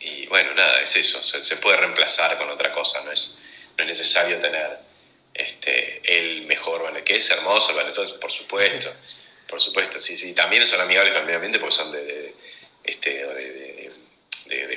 y 0.00 0.26
bueno, 0.26 0.54
nada, 0.54 0.80
es 0.80 0.96
eso, 0.96 1.20
se, 1.26 1.56
puede 1.56 1.76
reemplazar 1.78 2.38
con 2.38 2.48
otra 2.48 2.72
cosa, 2.72 3.02
no 3.04 3.12
es, 3.12 3.38
no 3.76 3.84
es 3.84 3.88
necesario 3.88 4.38
tener 4.38 4.78
este, 5.34 6.00
el 6.04 6.42
mejor 6.42 6.82
que 7.04 7.16
es 7.16 7.30
hermoso 7.30 7.70
el 7.70 7.76
banetón, 7.76 8.20
por 8.20 8.30
supuesto, 8.30 8.94
por 9.48 9.60
supuesto, 9.60 9.98
sí, 9.98 10.16
sí, 10.16 10.34
también 10.34 10.66
son 10.66 10.80
amigables 10.80 11.12
con 11.12 11.20
el 11.20 11.26
medio 11.26 11.36
ambiente 11.36 11.58
porque 11.58 11.74
son 11.74 11.92
de, 11.92 12.34
este, 12.84 13.10
de, 13.10 13.71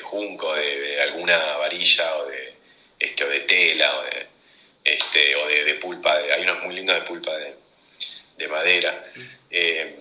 junco, 0.01 0.53
de, 0.55 1.01
alguna 1.01 1.37
varilla 1.57 2.17
o 2.17 2.25
de, 2.27 2.53
este, 2.99 3.23
o 3.23 3.29
de 3.29 3.39
tela 3.41 3.99
o 3.99 4.03
de, 4.03 4.27
este, 4.83 5.35
o 5.35 5.47
de, 5.47 5.75
pulpa, 5.75 6.15
hay 6.15 6.41
unos 6.41 6.63
muy 6.63 6.75
lindos 6.75 6.95
de 6.95 7.01
pulpa 7.01 7.31
de, 7.37 8.47
madera. 8.47 9.11
Eh, 9.49 9.95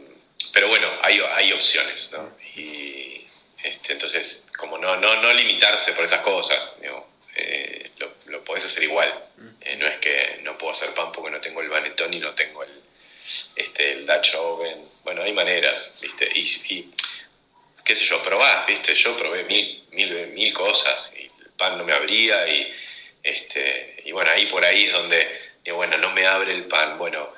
pero 0.52 0.68
bueno, 0.68 0.88
hay, 1.02 1.20
hay 1.20 1.52
opciones, 1.52 2.12
¿no? 2.12 2.36
Y 2.56 3.26
este, 3.62 3.94
entonces, 3.94 4.46
como 4.58 4.76
no, 4.78 4.96
no, 4.96 5.20
no 5.22 5.32
limitarse 5.32 5.92
por 5.92 6.04
esas 6.04 6.20
cosas, 6.20 6.76
eh, 7.36 7.90
lo, 7.98 8.12
lo 8.26 8.44
podés 8.44 8.66
hacer 8.66 8.82
igual. 8.82 9.12
Eh, 9.60 9.76
no 9.76 9.86
es 9.86 9.96
que 9.98 10.40
no 10.42 10.56
puedo 10.58 10.72
hacer 10.72 10.94
pan 10.94 11.10
porque 11.12 11.30
no 11.30 11.40
tengo 11.40 11.60
el 11.60 11.68
banetón 11.68 12.12
y 12.12 12.20
no 12.20 12.34
tengo 12.34 12.62
el, 12.62 12.70
este, 13.56 13.92
el 13.92 14.06
Dutch 14.06 14.34
Oven. 14.34 14.88
Bueno, 15.02 15.22
hay 15.22 15.32
maneras, 15.32 15.96
¿viste? 16.00 16.28
Y, 16.34 16.90
qué 17.84 17.94
sé 17.94 18.04
yo, 18.04 18.22
probás, 18.22 18.66
¿viste? 18.66 18.94
Yo 18.94 19.16
probé 19.16 19.44
mil, 19.44 19.84
mil, 19.92 20.28
mil 20.28 20.52
cosas 20.52 21.12
y 21.16 21.24
el 21.24 21.50
pan 21.56 21.78
no 21.78 21.84
me 21.84 21.92
abría 21.92 22.48
y 22.48 22.74
Este, 23.24 24.02
y 24.04 24.12
bueno, 24.12 24.30
ahí 24.30 24.46
por 24.46 24.62
ahí 24.64 24.84
es 24.84 24.92
donde, 24.92 25.40
bueno, 25.72 25.96
no 25.96 26.10
me 26.12 26.26
abre 26.26 26.52
el 26.52 26.64
pan. 26.66 26.98
Bueno, 26.98 27.32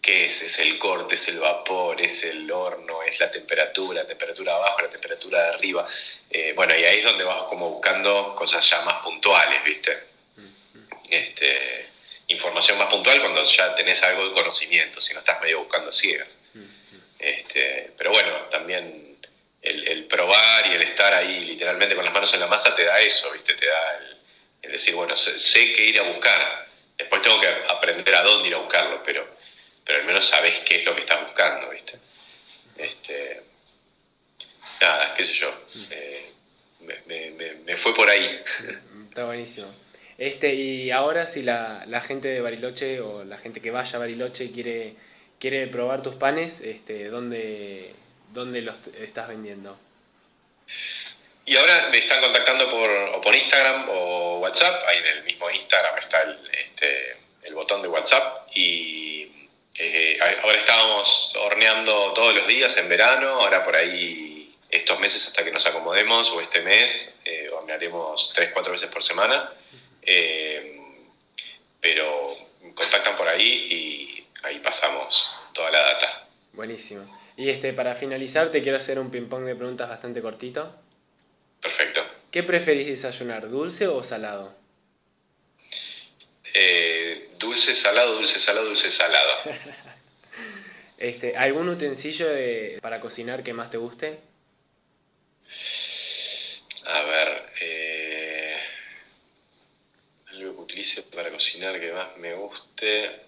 ¿qué 0.00 0.26
es? 0.26 0.40
Es 0.40 0.58
el 0.58 0.78
corte, 0.78 1.14
es 1.14 1.28
el 1.28 1.38
vapor, 1.38 2.00
es 2.00 2.24
el 2.24 2.50
horno, 2.50 3.02
es 3.02 3.20
la 3.20 3.30
temperatura, 3.30 4.00
la 4.02 4.06
temperatura 4.08 4.52
de 4.52 4.58
abajo, 4.58 4.80
la 4.80 4.88
temperatura 4.88 5.42
de 5.42 5.48
arriba. 5.50 5.86
Eh, 6.30 6.52
bueno, 6.56 6.74
y 6.74 6.84
ahí 6.84 6.98
es 6.98 7.04
donde 7.04 7.24
vas 7.24 7.44
como 7.50 7.68
buscando 7.68 8.34
cosas 8.34 8.68
ya 8.68 8.80
más 8.82 9.02
puntuales, 9.02 9.62
¿viste? 9.62 10.04
Este, 11.10 11.88
información 12.28 12.78
más 12.78 12.88
puntual 12.88 13.20
cuando 13.20 13.44
ya 13.44 13.74
tenés 13.74 14.02
algo 14.02 14.28
de 14.28 14.32
conocimiento, 14.32 15.00
si 15.02 15.12
no 15.12 15.20
estás 15.20 15.40
medio 15.42 15.58
buscando 15.60 15.92
ciegas. 15.92 16.38
Este, 17.18 17.92
pero 17.98 18.10
bueno, 18.10 18.32
también 18.50 19.15
el 20.76 20.82
estar 20.82 21.12
ahí 21.14 21.40
literalmente 21.44 21.94
con 21.94 22.04
las 22.04 22.14
manos 22.14 22.32
en 22.34 22.40
la 22.40 22.46
masa 22.46 22.74
te 22.74 22.84
da 22.84 23.00
eso, 23.00 23.32
¿viste? 23.32 23.54
Te 23.54 23.66
da 23.66 23.98
el, 24.62 24.72
decir, 24.72 24.94
bueno, 24.94 25.14
sé, 25.14 25.38
sé, 25.38 25.72
qué 25.74 25.86
ir 25.86 26.00
a 26.00 26.04
buscar. 26.04 26.68
Después 26.98 27.22
tengo 27.22 27.40
que 27.40 27.48
aprender 27.48 28.14
a 28.14 28.22
dónde 28.22 28.48
ir 28.48 28.54
a 28.54 28.58
buscarlo, 28.58 29.02
pero, 29.04 29.28
pero 29.84 30.00
al 30.00 30.04
menos 30.06 30.24
sabes 30.26 30.58
qué 30.60 30.80
es 30.80 30.84
lo 30.84 30.94
que 30.94 31.02
estás 31.02 31.22
buscando, 31.22 31.70
¿viste? 31.70 31.98
Este, 32.76 33.42
nada, 34.80 35.14
qué 35.14 35.24
sé 35.24 35.34
yo. 35.34 35.52
Eh, 35.90 36.32
me, 36.80 37.76
fue 37.76 37.94
por 37.94 38.08
ahí. 38.08 38.42
Está 39.08 39.24
buenísimo. 39.24 39.68
Este, 40.18 40.54
y 40.54 40.90
ahora 40.90 41.26
si 41.26 41.42
la, 41.42 41.84
la, 41.86 42.00
gente 42.00 42.28
de 42.28 42.40
Bariloche 42.40 43.00
o 43.00 43.24
la 43.24 43.38
gente 43.38 43.60
que 43.60 43.70
vaya 43.70 43.96
a 43.96 44.00
Bariloche 44.00 44.50
quiere, 44.50 44.94
quiere 45.38 45.66
probar 45.66 46.02
tus 46.02 46.14
panes, 46.14 46.60
este, 46.60 47.08
¿dónde, 47.08 47.94
¿dónde 48.32 48.62
los 48.62 48.78
estás 48.98 49.28
vendiendo? 49.28 49.78
Y 51.44 51.56
ahora 51.56 51.88
me 51.90 51.98
están 51.98 52.20
contactando 52.20 52.68
por, 52.70 52.90
o 52.90 53.20
por 53.20 53.34
Instagram 53.34 53.88
o 53.88 54.38
WhatsApp. 54.40 54.82
Ahí 54.88 54.98
en 54.98 55.06
el 55.06 55.24
mismo 55.24 55.48
Instagram 55.48 55.96
está 55.98 56.22
el, 56.22 56.50
este, 56.52 57.16
botón 57.52 57.82
de 57.82 57.88
WhatsApp. 57.88 58.48
Y 58.54 59.30
eh, 59.74 60.18
ahora 60.42 60.58
estábamos 60.58 61.32
horneando 61.36 62.12
todos 62.14 62.34
los 62.34 62.46
días 62.48 62.76
en 62.76 62.88
verano. 62.88 63.40
Ahora 63.40 63.64
por 63.64 63.76
ahí 63.76 64.54
estos 64.70 64.98
meses 64.98 65.24
hasta 65.26 65.44
que 65.44 65.52
nos 65.52 65.64
acomodemos 65.66 66.30
o 66.30 66.40
este 66.40 66.60
mes 66.60 67.16
eh, 67.24 67.48
hornearemos 67.50 68.32
tres, 68.34 68.50
cuatro 68.52 68.72
veces 68.72 68.90
por 68.90 69.02
semana. 69.02 69.52
Eh, 70.02 70.80
pero 71.80 72.36
contactan 72.74 73.16
por 73.16 73.28
ahí 73.28 73.46
y 73.46 74.26
ahí 74.42 74.58
pasamos 74.58 75.32
toda 75.52 75.70
la. 75.70 75.95
Buenísimo. 76.56 77.06
Y 77.36 77.50
este, 77.50 77.74
para 77.74 77.94
finalizar, 77.94 78.50
te 78.50 78.62
quiero 78.62 78.78
hacer 78.78 78.98
un 78.98 79.10
ping-pong 79.10 79.44
de 79.44 79.54
preguntas 79.54 79.90
bastante 79.90 80.22
cortito. 80.22 80.74
Perfecto. 81.60 82.00
¿Qué 82.30 82.42
preferís 82.42 82.86
desayunar, 82.86 83.48
dulce 83.50 83.86
o 83.86 84.02
salado? 84.02 84.56
Eh, 86.54 87.28
dulce, 87.38 87.74
salado, 87.74 88.14
dulce, 88.14 88.40
salado, 88.40 88.68
dulce, 88.68 88.90
salado. 88.90 89.32
este, 90.98 91.36
¿Algún 91.36 91.68
utensilio 91.68 92.26
para 92.80 93.00
cocinar 93.00 93.42
que 93.42 93.52
más 93.52 93.68
te 93.68 93.76
guste? 93.76 94.18
A 96.86 97.02
ver, 97.02 97.52
eh, 97.60 98.56
algo 100.28 100.56
que 100.56 100.62
utilice 100.62 101.02
para 101.02 101.30
cocinar 101.30 101.78
que 101.78 101.92
más 101.92 102.16
me 102.16 102.32
guste. 102.32 103.26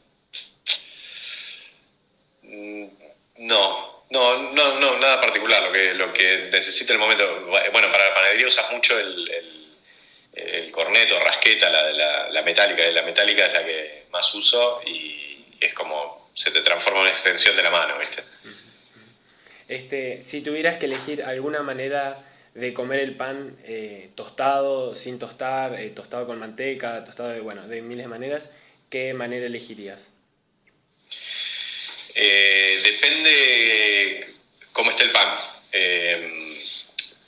Mm, 2.42 2.86
no, 3.38 4.04
no, 4.10 4.52
no, 4.52 4.80
no, 4.80 4.98
nada 4.98 5.20
particular. 5.20 5.62
Lo 5.62 5.72
que, 5.72 5.94
lo 5.94 6.12
que 6.12 6.48
necesite 6.52 6.92
el 6.92 6.98
momento. 6.98 7.46
Bueno, 7.46 7.92
para 7.92 8.08
la 8.08 8.14
panadería 8.14 8.46
usas 8.46 8.70
mucho 8.72 8.98
el, 8.98 9.30
el, 10.32 10.70
corneto, 10.70 11.18
rasqueta, 11.20 11.68
la, 11.70 12.28
la, 12.28 12.42
metálica. 12.42 12.86
La 12.90 13.02
metálica 13.02 13.46
es 13.46 13.52
la 13.52 13.64
que 13.64 14.04
más 14.10 14.34
uso 14.34 14.80
y 14.86 15.56
es 15.60 15.74
como 15.74 16.30
se 16.34 16.50
te 16.50 16.60
transforma 16.60 17.00
una 17.00 17.10
extensión 17.10 17.56
de 17.56 17.62
la 17.62 17.70
mano, 17.70 17.98
¿viste? 17.98 18.22
Este, 19.66 20.22
si 20.22 20.40
tuvieras 20.40 20.78
que 20.78 20.86
elegir 20.86 21.22
alguna 21.22 21.62
manera 21.62 22.24
de 22.54 22.72
comer 22.72 23.00
el 23.00 23.16
pan 23.16 23.56
eh, 23.64 24.10
tostado, 24.14 24.94
sin 24.94 25.18
tostar, 25.18 25.78
eh, 25.78 25.90
tostado 25.90 26.26
con 26.26 26.38
manteca, 26.38 27.04
tostado 27.04 27.30
de, 27.30 27.40
bueno, 27.40 27.66
de 27.68 27.82
miles 27.82 28.06
de 28.06 28.08
maneras, 28.08 28.50
¿qué 28.88 29.14
manera 29.14 29.46
elegirías? 29.46 30.12
Eh, 32.20 32.80
depende 32.82 34.34
cómo 34.72 34.90
esté 34.90 35.04
el 35.04 35.12
pan. 35.12 35.38
Eh, 35.70 36.64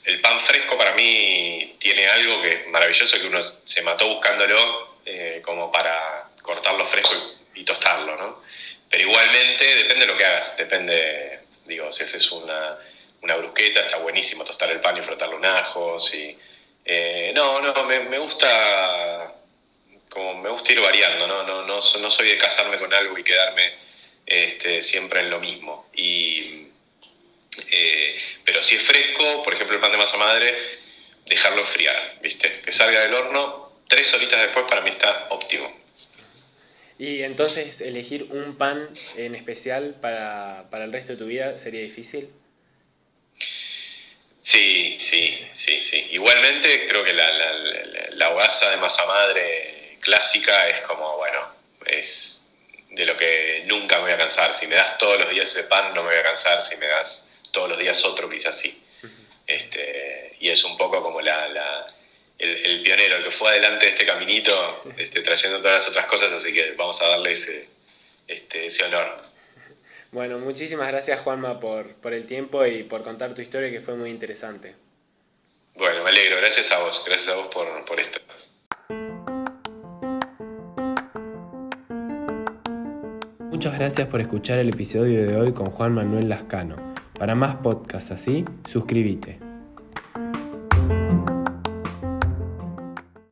el 0.03 0.19
pan 0.19 0.41
fresco 0.41 0.77
para 0.77 0.91
mí 0.95 1.77
tiene 1.79 2.05
algo 2.07 2.41
que 2.41 2.49
es 2.49 2.67
maravilloso, 2.67 3.17
que 3.17 3.27
uno 3.27 3.53
se 3.63 3.81
mató 3.83 4.09
buscándolo 4.09 4.97
eh, 5.05 5.41
como 5.45 5.71
para 5.71 6.27
cortarlo 6.41 6.85
fresco 6.87 7.15
y, 7.55 7.63
tostarlo, 7.63 8.17
¿no? 8.17 8.43
Pero 8.89 9.03
igualmente 9.03 9.75
depende 9.75 10.05
de 10.05 10.11
lo 10.11 10.17
que 10.17 10.25
hagas, 10.25 10.57
depende, 10.57 11.39
digo, 11.63 11.89
si 11.93 12.03
haces 12.03 12.29
una, 12.33 12.77
una 13.21 13.35
brusqueta, 13.35 13.79
está 13.79 13.95
buenísimo 13.95 14.43
tostar 14.43 14.71
el 14.71 14.81
pan 14.81 14.97
y 14.97 15.03
frotarlo 15.03 15.37
en 15.37 15.45
ajos. 15.45 16.13
Y, 16.13 16.37
no, 17.33 17.61
no, 17.61 17.83
me, 17.85 17.99
me, 18.01 18.17
gusta 18.17 19.35
como 20.09 20.33
me 20.41 20.49
gusta 20.49 20.73
ir 20.73 20.81
variando, 20.81 21.27
¿no? 21.27 21.43
No, 21.43 21.61
no, 21.61 21.79
no 21.79 22.09
soy 22.09 22.27
de 22.27 22.37
casarme 22.37 22.77
con 22.77 22.93
algo 22.93 23.17
y 23.17 23.23
quedarme 23.23 23.90
este, 24.25 24.81
siempre 24.81 25.21
en 25.21 25.29
lo 25.29 25.39
mismo. 25.39 25.89
Y, 25.93 26.67
eh, 27.69 28.19
pero 28.45 28.63
si 28.63 28.75
es 28.75 28.83
fresco, 28.83 29.43
por 29.43 29.53
ejemplo 29.53 29.75
el 29.75 29.81
pan 29.81 29.91
de 29.91 29.97
masa 29.97 30.17
madre, 30.17 30.57
dejarlo 31.25 31.61
enfriar, 31.61 32.19
¿viste? 32.21 32.61
Que 32.61 32.71
salga 32.71 33.01
del 33.01 33.13
horno, 33.13 33.71
tres 33.87 34.13
horitas 34.13 34.41
después 34.41 34.65
para 34.67 34.81
mí 34.81 34.89
está 34.89 35.27
óptimo. 35.29 35.81
Y 37.01 37.23
entonces 37.23 37.81
elegir 37.81 38.27
un 38.29 38.57
pan 38.57 38.87
en 39.17 39.33
especial 39.33 39.95
para, 39.99 40.67
el 40.71 40.93
resto 40.93 41.13
de 41.13 41.17
tu 41.17 41.25
vida 41.25 41.57
sería 41.57 41.81
difícil. 41.81 42.29
Sí, 44.43 44.97
sí, 44.99 45.47
sí, 45.55 45.81
sí. 45.81 46.09
Igualmente 46.11 46.87
creo 46.87 47.03
que 47.03 47.13
la, 47.13 47.31
la, 47.31 47.53
la, 48.11 48.69
de 48.69 48.77
masa 48.77 49.03
madre 49.07 49.97
clásica 49.99 50.67
es 50.67 50.81
como, 50.81 51.17
bueno, 51.17 51.47
es 51.87 52.30
de 52.91 53.05
lo 53.05 53.17
que 53.17 53.63
nunca 53.67 53.97
me 53.97 54.03
voy 54.03 54.11
a 54.11 54.17
cansar. 54.17 54.53
Si 54.53 54.67
me 54.67 54.75
das 54.75 54.97
todos 54.97 55.19
los 55.19 55.29
días 55.29 55.49
ese 55.49 55.63
pan, 55.63 55.93
no 55.93 56.03
me 56.03 56.09
voy 56.09 56.17
a 56.17 56.23
cansar. 56.23 56.61
Si 56.61 56.75
me 56.77 56.87
das 56.87 57.27
todos 57.51 57.69
los 57.69 57.79
días 57.79 58.03
otro, 58.05 58.29
quizás 58.29 58.57
sí. 58.57 58.83
Este, 59.47 60.35
y 60.39 60.49
es 60.49 60.63
un 60.63 60.77
poco 60.77 61.01
como 61.01 61.21
la, 61.21 61.87
el, 62.37 62.81
pionero, 62.83 63.17
el 63.17 63.23
que 63.23 63.31
fue 63.31 63.49
adelante 63.49 63.85
de 63.85 63.91
este 63.91 64.05
caminito, 64.05 64.83
este, 64.97 65.21
trayendo 65.21 65.59
todas 65.59 65.81
las 65.81 65.89
otras 65.89 66.05
cosas, 66.07 66.31
así 66.31 66.53
que 66.53 66.71
vamos 66.71 67.01
a 67.01 67.07
darle 67.07 67.33
ese, 67.33 67.67
este, 68.27 68.65
ese 68.65 68.83
honor. 68.83 69.21
Bueno, 70.11 70.39
muchísimas 70.39 70.87
gracias 70.87 71.19
Juanma 71.21 71.59
por, 71.59 71.95
por 71.95 72.13
el 72.13 72.25
tiempo 72.25 72.65
y 72.65 72.83
por 72.83 73.03
contar 73.03 73.33
tu 73.33 73.41
historia 73.41 73.71
que 73.71 73.79
fue 73.79 73.95
muy 73.95 74.09
interesante. 74.09 74.75
Bueno, 75.75 76.03
me 76.03 76.09
alegro, 76.09 76.37
gracias 76.37 76.71
a 76.71 76.79
vos, 76.79 77.03
gracias 77.05 77.29
a 77.29 77.35
vos 77.35 77.47
por, 77.47 77.85
por 77.85 77.99
esto. 77.99 78.19
Muchas 83.61 83.77
gracias 83.77 84.07
por 84.07 84.21
escuchar 84.21 84.57
el 84.57 84.69
episodio 84.69 85.23
de 85.27 85.35
hoy 85.35 85.51
con 85.51 85.67
Juan 85.67 85.93
Manuel 85.93 86.27
Lascano. 86.27 86.77
Para 87.19 87.35
más 87.35 87.57
podcasts 87.57 88.09
así, 88.09 88.43
suscríbete. 88.65 89.50